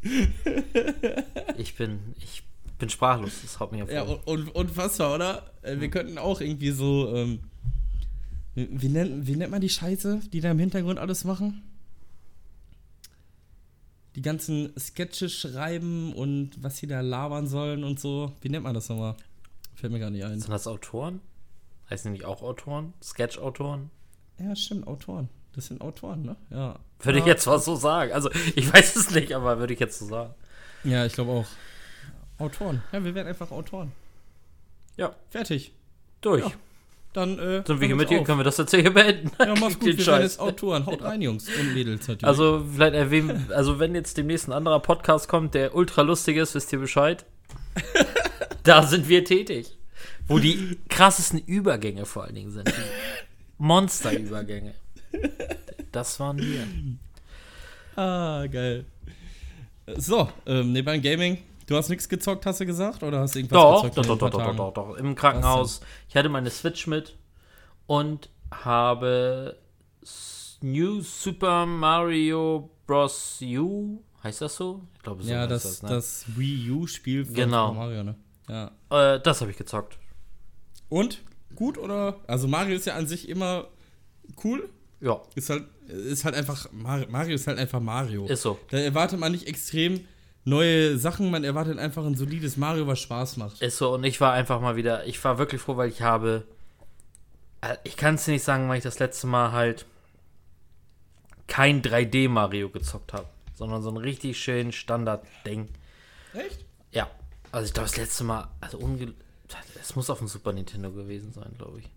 [1.56, 2.42] ich bin, ich
[2.78, 3.40] bin sprachlos.
[3.42, 3.90] Das haut mich auf.
[3.90, 5.50] Ja, und, unfassbar, oder?
[5.62, 7.40] Äh, Wir könnten auch irgendwie so, ähm,
[8.54, 11.62] wie, nennt, wie nennt man die Scheiße, die da im Hintergrund alles machen?
[14.16, 18.32] Die ganzen Sketche schreiben und was sie da labern sollen und so.
[18.40, 19.16] Wie nennt man das nochmal?
[19.74, 20.40] Fällt mir gar nicht ein.
[20.40, 21.20] Sind das Autoren?
[21.88, 22.94] Heißen die nicht auch Autoren?
[23.02, 23.90] Sketch-Autoren?
[24.40, 25.28] Ja, stimmt, Autoren.
[25.58, 26.36] Das sind Autoren, ne?
[26.50, 26.78] Ja.
[27.00, 27.24] Würde ja.
[27.24, 28.12] ich jetzt was so sagen.
[28.12, 30.32] Also, ich weiß es nicht, aber würde ich jetzt so sagen.
[30.84, 31.46] Ja, ich glaube auch.
[32.38, 32.80] Autoren.
[32.92, 33.90] Ja, wir werden einfach Autoren.
[34.96, 35.72] Ja, Fertig.
[36.20, 36.44] durch.
[36.44, 36.52] Ja.
[37.12, 38.22] dann äh, Sind wir hier mit dir?
[38.22, 39.32] Können wir das jetzt hier beenden?
[39.40, 39.96] Ja, mach's gut.
[39.96, 40.22] Wir Scheiß.
[40.22, 40.86] jetzt Autoren.
[40.86, 42.24] Haut rein, Jungs und Mädels natürlich.
[42.24, 46.54] Also, vielleicht erwähnen, also wenn jetzt demnächst ein anderer Podcast kommt, der ultra lustig ist,
[46.54, 47.26] wisst ihr Bescheid?
[48.62, 49.76] da sind wir tätig.
[50.28, 52.72] Wo die krassesten Übergänge vor allen Dingen sind.
[53.58, 54.74] Monsterübergänge.
[55.92, 56.66] Das waren wir.
[57.96, 58.84] Ah, geil.
[59.96, 61.38] So, ähm, nebenan Gaming.
[61.66, 63.02] Du hast nichts gezockt, hast du gesagt?
[63.02, 63.98] Oder hast du irgendwas Doch, gezockt?
[63.98, 64.96] doch, doch, doch, doch, doch, doch.
[64.96, 65.80] Im Krankenhaus.
[66.08, 67.16] Ich hatte meine Switch mit
[67.86, 69.56] und habe
[70.60, 73.40] New Super Mario Bros.
[73.42, 74.02] U.
[74.22, 74.82] Heißt das so?
[74.96, 76.36] Ich glaube, so Ja, das, das, das, ne?
[76.36, 77.68] Wii U-Spiel von Genau.
[77.68, 78.14] Super Mario, ne?
[78.48, 78.70] Ja.
[79.14, 79.98] Äh, das habe ich gezockt.
[80.88, 81.22] Und?
[81.54, 82.16] Gut oder?
[82.26, 83.66] Also Mario ist ja an sich immer
[84.44, 84.68] cool.
[85.00, 88.26] Ja, Ist halt, ist halt einfach, Mar- Mario ist halt einfach Mario.
[88.26, 88.58] ist so.
[88.70, 90.00] Da erwartet man nicht extrem
[90.44, 93.60] neue Sachen, man erwartet einfach ein solides Mario, was Spaß macht.
[93.62, 93.94] Ist so.
[93.94, 96.44] Und ich war einfach mal wieder, ich war wirklich froh, weil ich habe,
[97.60, 99.86] äh, ich kann es dir nicht sagen, weil ich das letzte Mal halt
[101.46, 105.68] kein 3D-Mario gezockt habe, sondern so ein richtig schön Standard-Ding.
[106.34, 106.64] Echt?
[106.92, 107.08] Ja,
[107.52, 109.14] also ich glaube, das letzte Mal, also unge
[109.80, 111.88] es muss auf dem Super Nintendo gewesen sein, glaube ich.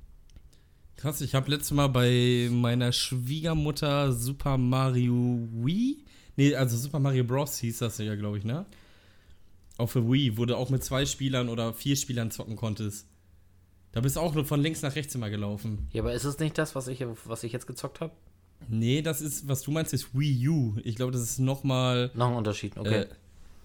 [1.02, 5.98] Krass, ich habe letztes Mal bei meiner Schwiegermutter Super Mario Wii,
[6.36, 7.58] nee, also Super Mario Bros.
[7.58, 8.68] hieß das ja, glaube ich, ne?
[9.78, 13.08] Auf der Wii, wo du auch mit zwei Spielern oder vier Spielern zocken konntest.
[13.94, 15.88] Da bist du auch nur von links nach rechts immer gelaufen.
[15.92, 18.14] Ja, aber ist es nicht das, was ich, was ich jetzt gezockt habe?
[18.70, 20.76] Nee, das ist, was du meinst, ist Wii U.
[20.84, 23.06] Ich glaube, das ist nochmal Noch ein Unterschied, okay.
[23.06, 23.08] äh,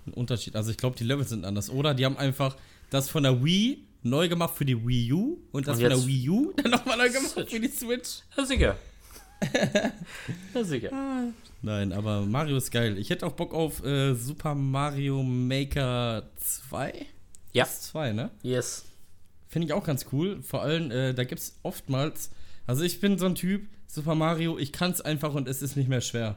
[0.07, 0.57] ein Unterschied.
[0.57, 1.68] Also ich glaube, die Level sind anders.
[1.68, 2.57] Oder die haben einfach
[2.89, 6.07] das von der Wii neu gemacht für die Wii U und das Und von der
[6.07, 7.50] Wii U dann nochmal neu gemacht Switch.
[7.50, 8.09] für die Switch.
[8.36, 8.76] Ja, sicher.
[10.54, 11.32] ja, sicher.
[11.62, 12.96] Nein, aber Mario ist geil.
[12.98, 17.07] Ich hätte auch Bock auf äh, Super Mario Maker 2.
[17.52, 17.64] Ja.
[17.64, 18.30] Das ist 2, ne?
[18.42, 18.84] Yes.
[19.48, 20.42] Finde ich auch ganz cool.
[20.42, 22.30] Vor allem, äh, da gibt es oftmals.
[22.66, 25.76] Also, ich bin so ein Typ, Super Mario, ich kann es einfach und es ist
[25.76, 26.36] nicht mehr schwer.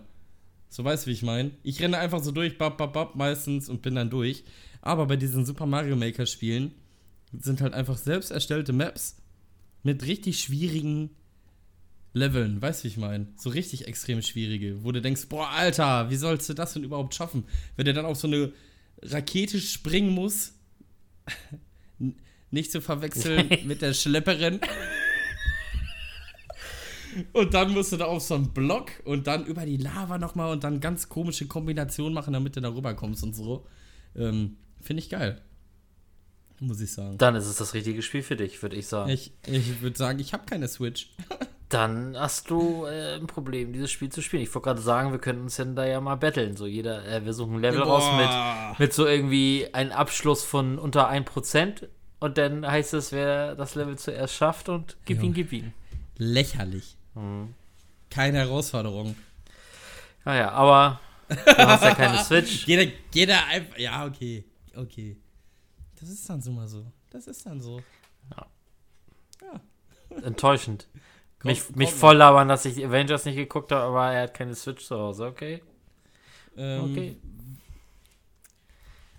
[0.70, 1.52] So weißt du, wie ich meine?
[1.64, 4.44] Ich renne einfach so durch, bap, bap, bap, meistens und bin dann durch.
[4.82, 6.74] Aber bei diesen Super Mario Maker Spielen
[7.38, 9.18] sind halt einfach selbst erstellte Maps
[9.84, 11.12] mit richtig schwierigen
[12.14, 12.62] Leveln.
[12.62, 13.28] Weißt du, wie ich meine?
[13.38, 17.14] So richtig extrem schwierige, wo du denkst, boah, Alter, wie sollst du das denn überhaupt
[17.16, 17.44] schaffen?
[17.76, 18.52] Wenn der dann auf so eine
[19.02, 20.54] Rakete springen muss.
[22.00, 22.16] N-
[22.52, 24.60] Nicht zu verwechseln mit der Schlepperin.
[27.34, 30.52] Und dann musst du da auf so einen Block und dann über die Lava nochmal
[30.52, 33.68] und dann ganz komische Kombinationen machen, damit du da rüberkommst und so.
[34.16, 35.42] Ähm, Finde ich geil.
[36.60, 37.18] Muss ich sagen.
[37.18, 39.10] Dann ist es das richtige Spiel für dich, würde ich sagen.
[39.10, 41.10] Ich, ich würde sagen, ich habe keine Switch.
[41.70, 44.42] Dann hast du äh, ein Problem, dieses Spiel zu spielen.
[44.42, 46.58] Ich wollte gerade sagen, wir könnten uns denn da ja mal betteln.
[46.58, 48.70] So jeder, äh, wir suchen ein Level raus Boah.
[48.72, 51.88] mit, mit so irgendwie einem Abschluss von unter 1%
[52.20, 55.24] und dann heißt es, wer das Level zuerst schafft und gib Ja.
[55.26, 55.74] ihn, gib ihn.
[56.18, 56.98] Lächerlich.
[57.14, 57.54] Mhm.
[58.10, 59.16] Keine Herausforderung.
[60.26, 61.00] Naja, aber
[61.30, 61.36] du
[61.68, 62.66] hast ja keine Switch.
[62.66, 63.78] Jeder, jeder einfach.
[63.78, 64.44] Ja, okay.
[64.76, 65.18] Okay.
[66.00, 66.86] Das ist dann so mal so.
[67.10, 67.82] Das ist dann so.
[70.24, 70.88] Enttäuschend.
[71.40, 74.34] Kommt- Mich, mich voll labern, dass ich die Avengers nicht geguckt habe, aber er hat
[74.34, 75.62] keine Switch zu Hause, okay?
[76.58, 77.18] Ähm, Okay.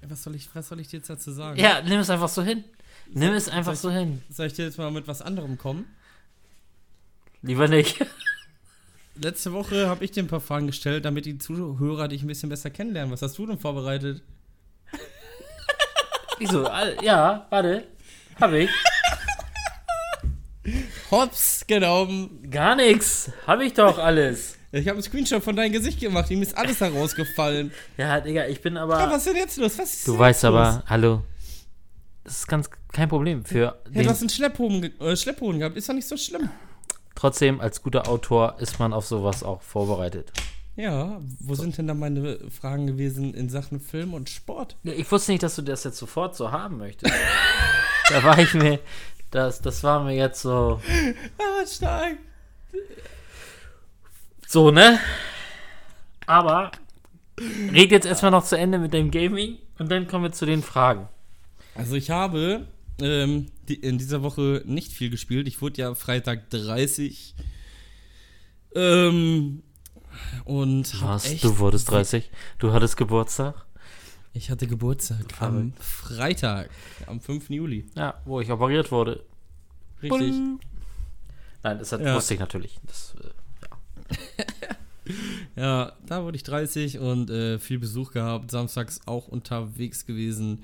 [0.09, 1.59] Was soll, ich, was soll ich dir jetzt dazu sagen?
[1.61, 2.65] Ja, nimm es einfach so hin.
[3.13, 4.23] Nimm es einfach soll so hin.
[4.31, 5.85] Soll ich dir jetzt mal mit was anderem kommen?
[7.43, 8.05] Lieber nicht.
[9.15, 12.49] Letzte Woche habe ich dir ein paar Fragen gestellt, damit die Zuhörer dich ein bisschen
[12.49, 13.13] besser kennenlernen.
[13.13, 14.23] Was hast du denn vorbereitet?
[16.41, 16.67] Wieso?
[16.67, 17.87] Al- Ja, warte.
[18.41, 18.71] Hab ich.
[21.11, 22.51] Hops genommen.
[22.51, 23.31] Gar nichts.
[23.47, 24.57] Hab ich doch alles.
[24.73, 26.31] Ich habe einen Screenshot von deinem Gesicht gemacht.
[26.31, 27.73] Ihm ist alles herausgefallen.
[27.97, 28.99] Ja, Digga, ich bin Ja, aber.
[29.11, 29.79] was ist denn jetzt los?
[29.79, 31.23] Was ist Du weißt jetzt aber, hallo.
[32.25, 33.45] Das ist ganz kein Problem.
[33.45, 33.95] Für Los?
[33.95, 35.77] Ja, du hast einen Schlepphoden, äh, Schlepphoden gehabt.
[35.77, 36.49] Ist doch nicht so schlimm.
[37.17, 40.33] trotzdem, als guter Autor ist man auf sowas auch vorbereitet.
[40.77, 44.77] Ja, wo sind denn da meine Fragen gewesen in Sachen Film und Sport?
[44.85, 47.13] Ich wusste nicht, dass du das jetzt sofort so haben möchtest.
[48.09, 48.79] da war ich mir.
[49.31, 50.81] Das, das war mir jetzt so.
[51.39, 52.17] Ah, stark.
[54.47, 54.99] So, ne?
[56.27, 56.73] Aber
[57.73, 60.63] red jetzt erstmal noch zu Ende mit dem Gaming und dann kommen wir zu den
[60.63, 61.09] Fragen.
[61.75, 62.67] Also ich habe
[63.01, 65.47] ähm, die, in dieser Woche nicht viel gespielt.
[65.47, 67.35] Ich wurde ja Freitag 30.
[68.75, 69.63] Ähm,
[70.45, 71.27] und Was?
[71.27, 72.31] echt, Du wurdest 30?
[72.59, 73.55] Du hattest Geburtstag?
[74.33, 76.71] Ich hatte Geburtstag am Freitag,
[77.07, 77.51] am 5.
[77.51, 77.87] Juli.
[77.97, 79.25] Ja, wo ich operiert wurde.
[80.03, 80.35] Richtig.
[81.63, 82.15] Nein, das hat, Ja.
[82.15, 82.79] wusste ich natürlich.
[82.87, 84.45] Das, äh,
[85.57, 88.51] Ja, da wurde ich 30 und äh, viel Besuch gehabt.
[88.53, 90.63] Samstags auch unterwegs gewesen.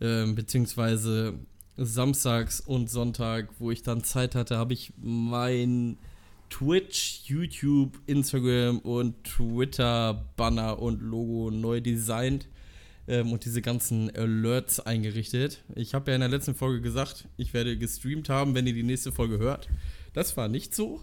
[0.00, 1.34] Ähm, beziehungsweise
[1.76, 5.98] samstags und Sonntag, wo ich dann Zeit hatte, habe ich mein
[6.50, 12.48] Twitch, YouTube, Instagram und Twitter-Banner und Logo neu designt
[13.08, 15.62] ähm, und diese ganzen Alerts eingerichtet.
[15.74, 18.82] Ich habe ja in der letzten Folge gesagt, ich werde gestreamt haben, wenn ihr die
[18.82, 19.68] nächste Folge hört.
[20.12, 21.00] Das war nicht so.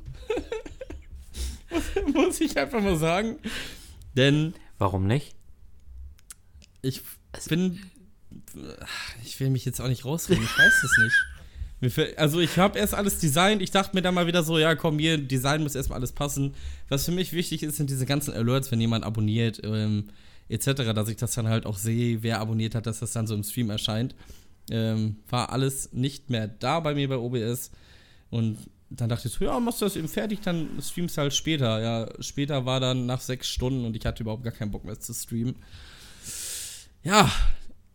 [2.13, 3.37] Muss ich einfach mal sagen.
[4.15, 4.53] Denn.
[4.77, 5.35] Warum nicht?
[6.81, 7.01] Ich
[7.47, 7.79] bin.
[9.23, 11.15] Ich will mich jetzt auch nicht rausreden, ich weiß es nicht.
[12.17, 14.99] Also ich habe erst alles designt, ich dachte mir dann mal wieder so, ja komm,
[14.99, 16.53] hier, Design muss erstmal alles passen.
[16.89, 20.09] Was für mich wichtig ist, sind diese ganzen Alerts, wenn jemand abonniert, ähm,
[20.49, 23.35] etc., dass ich das dann halt auch sehe, wer abonniert hat, dass das dann so
[23.35, 24.15] im Stream erscheint.
[24.69, 27.71] Ähm, war alles nicht mehr da bei mir bei OBS.
[28.29, 28.57] Und
[28.89, 31.81] dann dachte ich so, ja, machst du das eben fertig, dann streamst du halt später.
[31.81, 34.99] Ja, später war dann nach sechs Stunden und ich hatte überhaupt gar keinen Bock mehr
[34.99, 35.55] zu streamen.
[37.03, 37.29] Ja,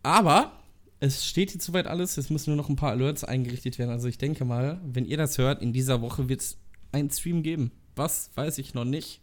[0.03, 0.58] aber
[1.01, 2.17] es steht jetzt soweit alles.
[2.17, 3.91] Es müssen nur noch ein paar Alerts eingerichtet werden.
[3.91, 6.59] Also ich denke mal, wenn ihr das hört, in dieser Woche wird es
[6.93, 7.71] einen Stream geben.
[7.95, 9.21] Was, weiß ich noch nicht.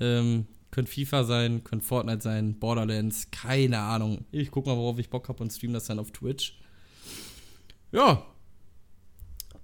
[0.00, 4.24] Ähm, könnte FIFA sein, könnte Fortnite sein, Borderlands, keine Ahnung.
[4.30, 6.58] Ich guck mal, worauf ich Bock habe und stream das dann auf Twitch.
[7.92, 8.24] Ja.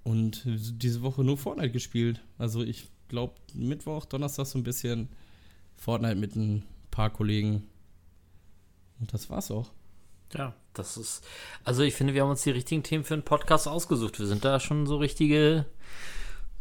[0.03, 2.21] Und diese Woche nur Fortnite gespielt.
[2.37, 5.09] Also ich glaube Mittwoch, Donnerstag so ein bisschen
[5.75, 7.63] Fortnite mit ein paar Kollegen.
[8.99, 9.71] Und das war's auch.
[10.37, 11.23] Ja, das ist.
[11.63, 14.19] Also ich finde, wir haben uns die richtigen Themen für einen Podcast ausgesucht.
[14.19, 15.65] Wir sind da schon so richtige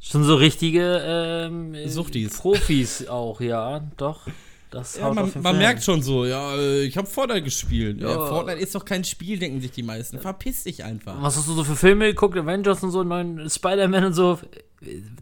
[0.07, 2.37] Schon so richtige ähm, Suchtis.
[2.37, 4.27] Profis auch, ja, doch.
[4.71, 8.03] Das ja, man, man merkt schon so, ja, äh, ich habe Fortnite gespielt.
[8.03, 8.11] Ja.
[8.11, 8.27] ja.
[8.27, 10.19] Fortnite ist doch kein Spiel, denken sich die meisten.
[10.19, 11.23] Verpiss dich einfach.
[11.23, 12.37] Was hast du so für Filme geguckt?
[12.37, 14.39] Avengers und so, neuen Spider-Man und so.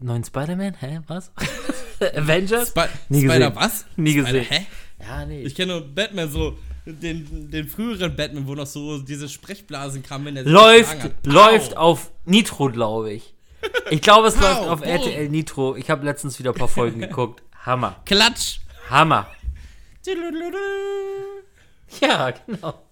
[0.01, 0.73] Neuen Spider-Man?
[0.73, 0.99] Hä?
[1.07, 1.31] Was?
[2.15, 2.69] Avengers?
[2.75, 3.55] Sp Nie Spider gesehen.
[3.55, 3.85] was?
[3.95, 4.45] Nie gesehen.
[4.49, 4.65] Hä?
[4.99, 5.43] Ja, nee.
[5.43, 6.57] Ich kenne nur Batman so.
[6.85, 12.11] Den, den früheren Batman, wo noch so diese Sprechblasen kamen, wenn er läuft, läuft auf
[12.25, 13.33] Nitro, glaube ich.
[13.89, 15.75] Ich glaube, es läuft auf RTL Nitro.
[15.77, 17.41] Ich habe letztens wieder ein paar Folgen geguckt.
[17.65, 18.01] Hammer.
[18.05, 18.59] Klatsch.
[18.89, 19.27] Hammer.
[22.01, 22.83] Ja, genau.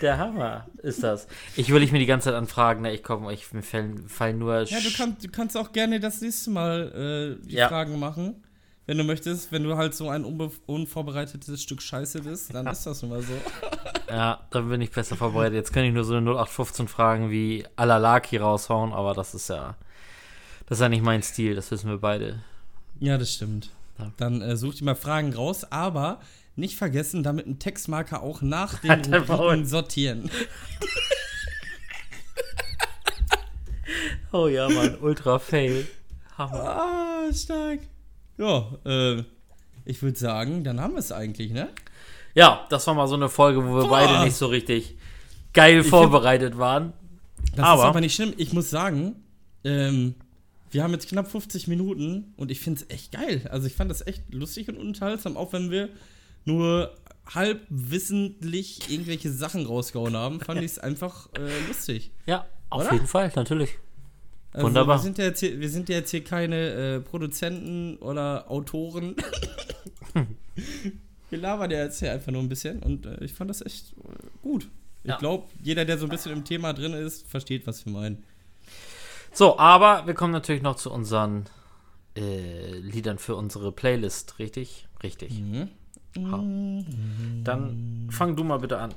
[0.00, 1.26] Der Hammer ist das.
[1.56, 2.92] Ich will ich mir die ganze Zeit anfragen, ne?
[2.92, 4.62] ich komme, ich, mir fallen, fallen nur.
[4.62, 7.68] Ja, du, kannst, du kannst auch gerne das nächste Mal äh, die ja.
[7.68, 8.42] Fragen machen.
[8.88, 13.02] Wenn du möchtest, wenn du halt so ein unvorbereitetes Stück Scheiße bist, dann ist das
[13.02, 13.34] nun mal so.
[14.08, 15.56] Ja, dann bin ich besser vorbereitet.
[15.56, 19.76] Jetzt kann ich nur so eine 0815 Fragen wie Alalaki raushauen, aber das ist ja.
[20.64, 22.42] Das ist ja nicht mein Stil, das wissen wir beide.
[22.98, 23.68] Ja, das stimmt.
[24.16, 26.20] Dann äh, such dir mal Fragen raus, aber
[26.56, 30.30] nicht vergessen, damit einen Textmarker auch nach den Rubriken sortieren.
[34.32, 35.86] oh ja, Mann, ultra fail.
[36.38, 36.94] Hammer.
[37.28, 37.80] Ah, stark.
[38.38, 39.24] Ja, äh,
[39.84, 41.68] ich würde sagen, dann haben wir es eigentlich, ne?
[42.34, 43.90] Ja, das war mal so eine Folge, wo wir Boah.
[43.90, 44.96] beide nicht so richtig
[45.52, 46.92] geil ich vorbereitet find, waren.
[47.56, 48.34] Das aber, ist aber nicht schlimm.
[48.36, 49.16] Ich muss sagen,
[49.64, 50.14] ähm,
[50.70, 53.48] wir haben jetzt knapp 50 Minuten und ich finde es echt geil.
[53.50, 55.88] Also ich fand das echt lustig und unterhaltsam, auch wenn wir
[56.44, 56.94] nur
[57.26, 62.12] halb wissentlich irgendwelche Sachen rausgehauen haben, fand ich es einfach äh, lustig.
[62.26, 62.92] Ja, auf Oder?
[62.92, 63.78] jeden Fall, natürlich.
[64.52, 64.98] Also Wunderbar.
[64.98, 69.14] Wir sind, ja jetzt hier, wir sind ja jetzt hier keine äh, Produzenten oder Autoren.
[71.30, 73.92] wir labern ja jetzt hier einfach nur ein bisschen und äh, ich fand das echt
[73.92, 74.68] äh, gut.
[75.04, 75.18] Ich ja.
[75.18, 78.24] glaube, jeder, der so ein bisschen im Thema drin ist, versteht, was wir meinen.
[79.32, 81.44] So, aber wir kommen natürlich noch zu unseren
[82.16, 84.88] äh, Liedern für unsere Playlist, richtig?
[85.02, 85.38] Richtig.
[85.38, 85.68] Mhm.
[87.44, 88.94] Dann fang du mal bitte an.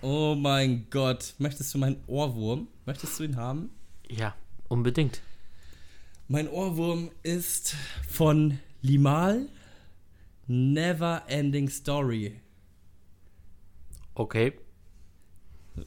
[0.00, 2.68] Oh mein Gott, möchtest du meinen Ohrwurm?
[2.86, 3.70] Möchtest du ihn haben?
[4.08, 4.34] Ja,
[4.72, 5.20] unbedingt.
[6.28, 7.76] Mein Ohrwurm ist
[8.08, 9.46] von Limal
[10.46, 12.40] Never Ending Story.
[14.14, 14.54] Okay.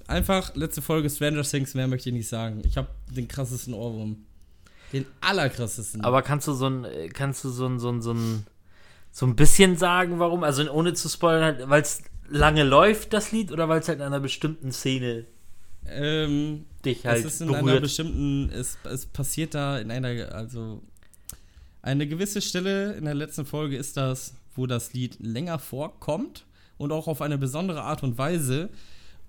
[0.08, 2.62] Einfach letzte Folge Stranger Things, mehr möchte ich nicht sagen.
[2.66, 4.26] Ich habe den krassesten Ohrwurm.
[4.94, 6.02] Den allerkrassesten.
[6.04, 8.46] Aber kannst du so ein, kannst du so ein, so ein, so ein,
[9.12, 10.44] so ein bisschen sagen, warum?
[10.44, 14.00] Also ohne zu spoilern, halt, weil es lange läuft, das Lied, oder weil es halt
[14.00, 15.26] in einer bestimmten Szene
[15.90, 17.68] ähm, dich halt es ist in berührt?
[17.68, 20.82] einer bestimmten, es, es passiert da in einer, also
[21.82, 26.46] eine gewisse Stelle in der letzten Folge ist das, wo das Lied länger vorkommt
[26.78, 28.70] und auch auf eine besondere Art und Weise.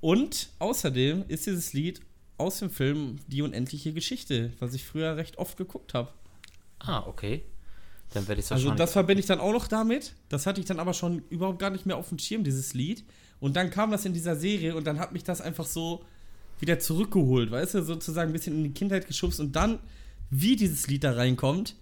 [0.01, 2.01] Und außerdem ist dieses Lied
[2.39, 6.11] aus dem Film Die unendliche Geschichte, was ich früher recht oft geguckt habe.
[6.79, 7.43] Ah, okay.
[8.13, 10.15] Dann werde ich Also das verbinde ich dann auch noch damit.
[10.29, 13.05] Das hatte ich dann aber schon überhaupt gar nicht mehr auf dem Schirm, dieses Lied.
[13.41, 16.05] Und dann kam das in dieser Serie und dann hat mich das einfach so
[16.61, 19.79] wieder zurückgeholt, weißt du, sozusagen ein bisschen in die Kindheit geschubst und dann,
[20.31, 21.77] wie dieses Lied da reinkommt,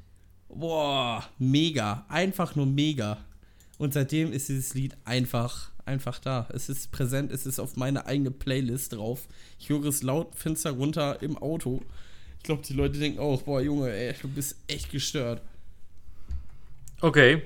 [0.49, 3.19] boah, mega, einfach nur mega.
[3.79, 6.49] Und seitdem ist dieses Lied einfach einfach da.
[6.53, 9.27] Es ist präsent, es ist auf meine eigene Playlist drauf.
[9.59, 11.83] Ich höre es laut, finster runter im Auto.
[12.39, 15.43] Ich glaube, die Leute denken auch, boah, Junge, ey, du bist echt gestört.
[17.01, 17.43] Okay.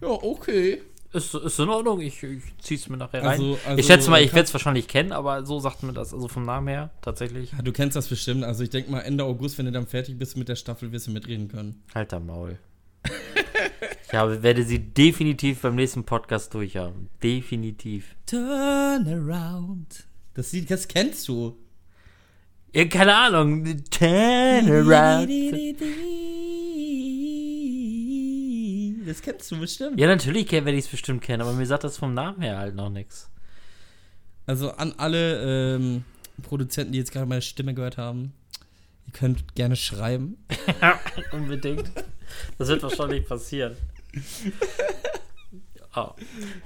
[0.00, 0.82] Ja, okay.
[1.12, 3.30] Ist, ist in Ordnung, ich, ich zieh's mir nachher rein.
[3.30, 6.14] Also- also, ich schätze mal, ich werde es wahrscheinlich kennen, aber so sagt mir das,
[6.14, 7.50] also vom Namen her, tatsächlich.
[7.52, 8.44] Ja, du kennst das bestimmt.
[8.44, 11.08] Also ich denke mal, Ende August, wenn du dann fertig bist mit der Staffel, wirst
[11.08, 11.82] du mitreden können.
[11.92, 12.58] Dein Maul.
[14.06, 17.08] ich habe, werde sie definitiv beim nächsten Podcast durchhaben.
[17.22, 18.14] Definitiv.
[18.26, 20.04] Turn around.
[20.34, 21.56] Das Lied, das kennst du.
[22.72, 23.64] Ja, keine Ahnung.
[23.90, 25.28] Turn around.
[29.10, 29.98] Das kennst du bestimmt.
[29.98, 32.76] Ja, natürlich werde ich es bestimmt kennen, aber mir sagt das vom Namen her halt
[32.76, 33.28] noch nichts.
[34.46, 36.04] Also an alle ähm,
[36.44, 38.32] Produzenten, die jetzt gerade meine Stimme gehört haben,
[39.08, 40.36] ihr könnt gerne schreiben.
[41.32, 41.90] Unbedingt.
[42.56, 43.76] Das wird wahrscheinlich passieren.
[45.96, 46.10] Oh.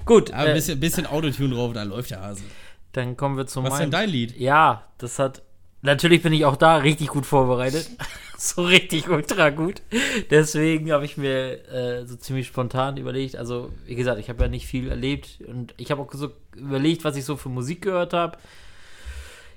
[0.05, 2.45] Gut, Aber ein äh, bisschen, bisschen Autotune drauf, dann läuft der Hase.
[2.93, 4.37] dann kommen wir zu Was ist denn dein Lied?
[4.39, 5.41] Ja, das hat.
[5.85, 7.91] Natürlich bin ich auch da richtig gut vorbereitet.
[8.39, 9.83] so richtig ultra gut.
[10.31, 13.37] Deswegen habe ich mir äh, so ziemlich spontan überlegt.
[13.37, 17.05] Also, wie gesagt, ich habe ja nicht viel erlebt und ich habe auch so überlegt,
[17.05, 18.39] was ich so für Musik gehört habe.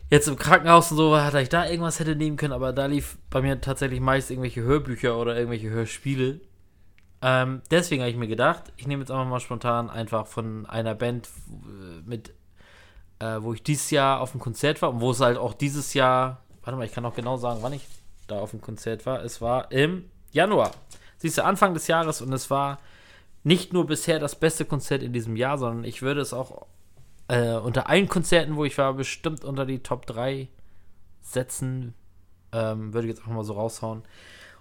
[0.09, 3.17] Jetzt im Krankenhaus und so, dass ich da irgendwas hätte nehmen können, aber da lief
[3.29, 6.41] bei mir tatsächlich meist irgendwelche Hörbücher oder irgendwelche Hörspiele.
[7.21, 10.93] Ähm, deswegen habe ich mir gedacht, ich nehme jetzt einfach mal spontan einfach von einer
[10.93, 12.33] Band äh, mit
[13.19, 15.93] äh, wo ich dieses Jahr auf dem Konzert war und wo es halt auch dieses
[15.93, 17.87] Jahr, warte mal, ich kann auch genau sagen, wann ich
[18.27, 19.23] da auf dem Konzert war.
[19.23, 20.71] Es war im Januar.
[21.17, 22.79] Siehst du, Anfang des Jahres und es war
[23.43, 26.67] nicht nur bisher das beste Konzert in diesem Jahr, sondern ich würde es auch
[27.27, 30.47] äh, unter allen Konzerten, wo ich war, bestimmt unter die Top 3
[31.21, 31.93] setzen.
[32.51, 34.03] Ähm, würde ich jetzt auch mal so raushauen.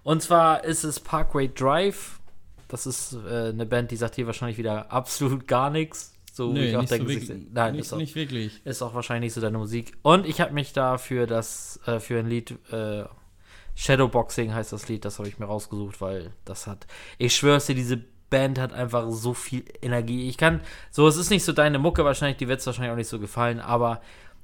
[0.03, 2.19] Und zwar ist es Parkway Drive.
[2.67, 6.16] Das ist äh, eine Band, die sagt hier wahrscheinlich wieder absolut gar nichts.
[6.37, 8.15] So wie Nee, ich auch nicht, so denke, wirklich, sich- nein, nicht, ist auch, nicht
[8.15, 8.61] wirklich.
[8.63, 9.93] ist auch wahrscheinlich nicht so deine Musik.
[10.03, 13.03] Und ich habe mich da für das, äh, für ein Lied, äh,
[13.75, 17.75] Shadowboxing heißt das Lied, das habe ich mir rausgesucht, weil das hat, ich schwör's dir,
[17.75, 17.97] diese
[18.29, 20.29] Band hat einfach so viel Energie.
[20.29, 20.61] Ich kann,
[20.91, 23.19] so, es ist nicht so deine Mucke wahrscheinlich, die wird es wahrscheinlich auch nicht so
[23.19, 24.01] gefallen, aber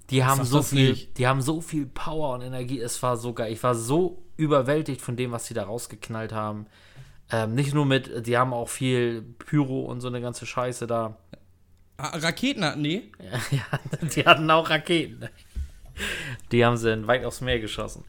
[0.09, 1.17] die haben so viel, nicht.
[1.17, 3.51] die haben so viel Power und Energie, es war so geil.
[3.51, 6.65] Ich war so überwältigt von dem, was sie da rausgeknallt haben.
[7.31, 11.17] Ähm, nicht nur mit, die haben auch viel Pyro und so eine ganze Scheiße da.
[11.97, 13.11] Ah, Raketen hatten die?
[13.51, 13.79] Ja,
[14.15, 15.29] die hatten auch Raketen.
[16.51, 18.03] Die haben sie in weit aufs Meer geschossen.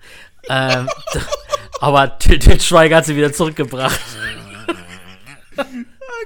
[0.48, 0.88] ähm,
[1.80, 4.00] aber Til Schweiger hat sie wieder zurückgebracht.
[5.56, 5.64] Ah,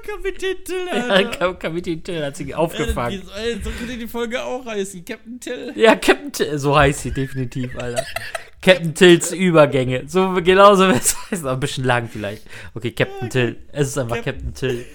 [0.07, 3.23] Kapitän Till, Ja, Kap- Kapitän Till hat sie aufgefangen.
[3.37, 5.05] Ey, so könnte die Folge auch heißen.
[5.05, 5.73] Captain Till.
[5.77, 8.05] Ja, Captain Till, so heißt sie definitiv, Alter.
[8.63, 10.05] Captain Tills Übergänge.
[10.07, 12.43] So genauso wie es heißt, aber ein bisschen lang vielleicht.
[12.75, 13.57] Okay, Captain Till.
[13.73, 14.87] Es ist einfach Captain Till.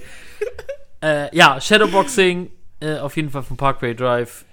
[1.04, 2.50] Äh, ja, Shadowboxing,
[2.80, 4.46] äh, auf jeden Fall von Parkway Drive.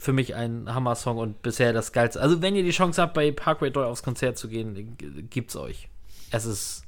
[0.00, 2.20] Für mich ein Hammer-Song und bisher das geilste.
[2.20, 5.56] Also, wenn ihr die Chance habt, bei Parkway Drive aufs Konzert zu gehen, g- gibt's
[5.56, 5.88] euch.
[6.30, 6.84] Es ist.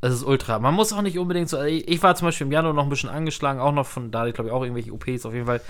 [0.00, 0.58] Es ist ultra.
[0.60, 1.60] Man muss auch nicht unbedingt so.
[1.62, 4.34] Ich war zum Beispiel im Januar noch ein bisschen angeschlagen, auch noch von da, ich
[4.34, 5.60] glaube ich, auch irgendwelche OPs auf jeden Fall.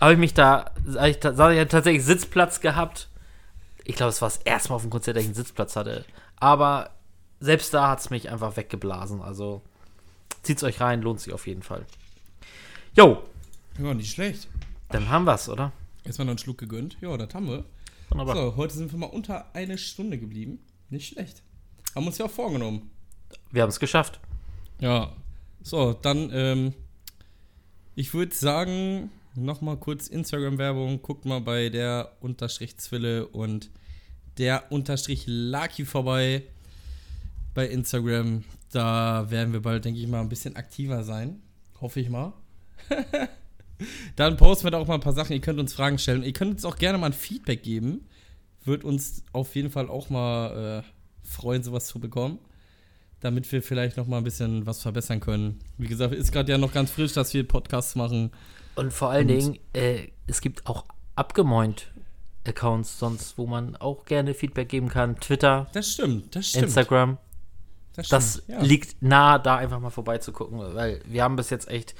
[0.00, 0.72] Habe ich mich da,
[1.04, 3.08] ich, da, ich tatsächlich Sitzplatz gehabt.
[3.84, 6.04] Ich glaube, es war das erste Mal auf dem Konzert, dass ich einen Sitzplatz hatte.
[6.40, 6.90] Aber
[7.38, 9.22] selbst da hat es mich einfach weggeblasen.
[9.22, 9.62] Also
[10.42, 11.86] zieht's euch rein, lohnt sich auf jeden Fall.
[12.96, 13.22] Jo,
[13.78, 14.48] Ja, nicht schlecht.
[14.90, 15.72] dann haben wir's, oder?
[16.04, 16.96] Erstmal noch einen Schluck gegönnt.
[17.00, 17.64] Ja, das haben wir.
[18.10, 18.34] Wunderbar.
[18.36, 20.58] So, heute sind wir mal unter eine Stunde geblieben.
[20.90, 21.42] Nicht schlecht.
[21.94, 22.90] Haben uns ja auch vorgenommen.
[23.50, 24.20] Wir haben es geschafft.
[24.80, 25.12] Ja.
[25.62, 26.74] So, dann, ähm,
[27.94, 31.00] ich würde sagen, nochmal kurz Instagram-Werbung.
[31.02, 33.70] Guckt mal bei der Unterstrich Zwille und
[34.38, 36.42] der Unterstrich Lucky vorbei
[37.54, 38.44] bei Instagram.
[38.72, 41.40] Da werden wir bald, denke ich mal, ein bisschen aktiver sein.
[41.80, 42.32] Hoffe ich mal.
[44.16, 45.32] Dann posten wir da auch mal ein paar Sachen.
[45.32, 46.22] Ihr könnt uns Fragen stellen.
[46.22, 48.06] Ihr könnt uns auch gerne mal ein Feedback geben.
[48.64, 52.38] Wird uns auf jeden Fall auch mal äh, freuen, sowas zu bekommen.
[53.20, 55.58] Damit wir vielleicht noch mal ein bisschen was verbessern können.
[55.78, 58.30] Wie gesagt, ist gerade ja noch ganz frisch, dass wir Podcasts machen.
[58.74, 60.84] Und vor allen Und- Dingen, äh, es gibt auch
[61.16, 61.92] abgemäunt
[62.46, 65.16] Accounts sonst, wo man auch gerne Feedback geben kann.
[65.20, 66.64] Twitter, Das stimmt, das stimmt.
[66.64, 67.18] Instagram.
[67.94, 68.60] Das Das ja.
[68.60, 71.94] liegt nah, da einfach mal vorbeizugucken, weil wir haben bis jetzt echt.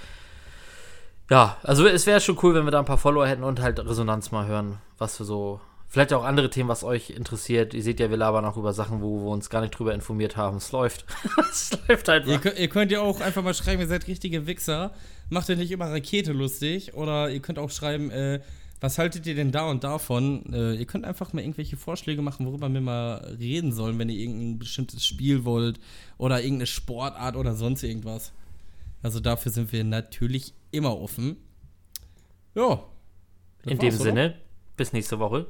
[1.31, 3.79] Ja, also es wäre schon cool, wenn wir da ein paar Follower hätten und halt
[3.81, 5.61] Resonanz mal hören, was für so.
[5.89, 7.75] Vielleicht auch andere Themen, was euch interessiert.
[7.75, 10.39] Ihr seht ja, wir labern auch über Sachen, wo wir uns gar nicht drüber informiert
[10.39, 10.57] haben.
[10.57, 11.05] Es läuft.
[11.51, 12.41] es läuft Ihr, einfach.
[12.41, 14.95] könnt, ihr könnt ja auch einfach mal schreiben, ihr seid richtige Wichser.
[15.29, 16.95] Macht ihr nicht immer Rakete lustig.
[16.95, 18.41] Oder ihr könnt auch schreiben, äh,
[18.83, 20.53] was haltet ihr denn da und davon?
[20.53, 24.19] Äh, ihr könnt einfach mal irgendwelche Vorschläge machen, worüber wir mal reden sollen, wenn ihr
[24.19, 25.79] irgendein bestimmtes Spiel wollt.
[26.19, 28.33] Oder irgendeine Sportart oder sonst irgendwas.
[29.01, 31.37] Also dafür sind wir natürlich immer offen.
[32.57, 32.83] Ja.
[33.65, 33.93] In dem?
[33.93, 34.41] Sinne,
[34.77, 35.47] bis nächste Woche.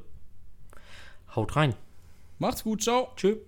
[1.35, 1.75] Haut rein.
[2.39, 3.13] Macht's gut, ciao.
[3.17, 3.39] Tschüss.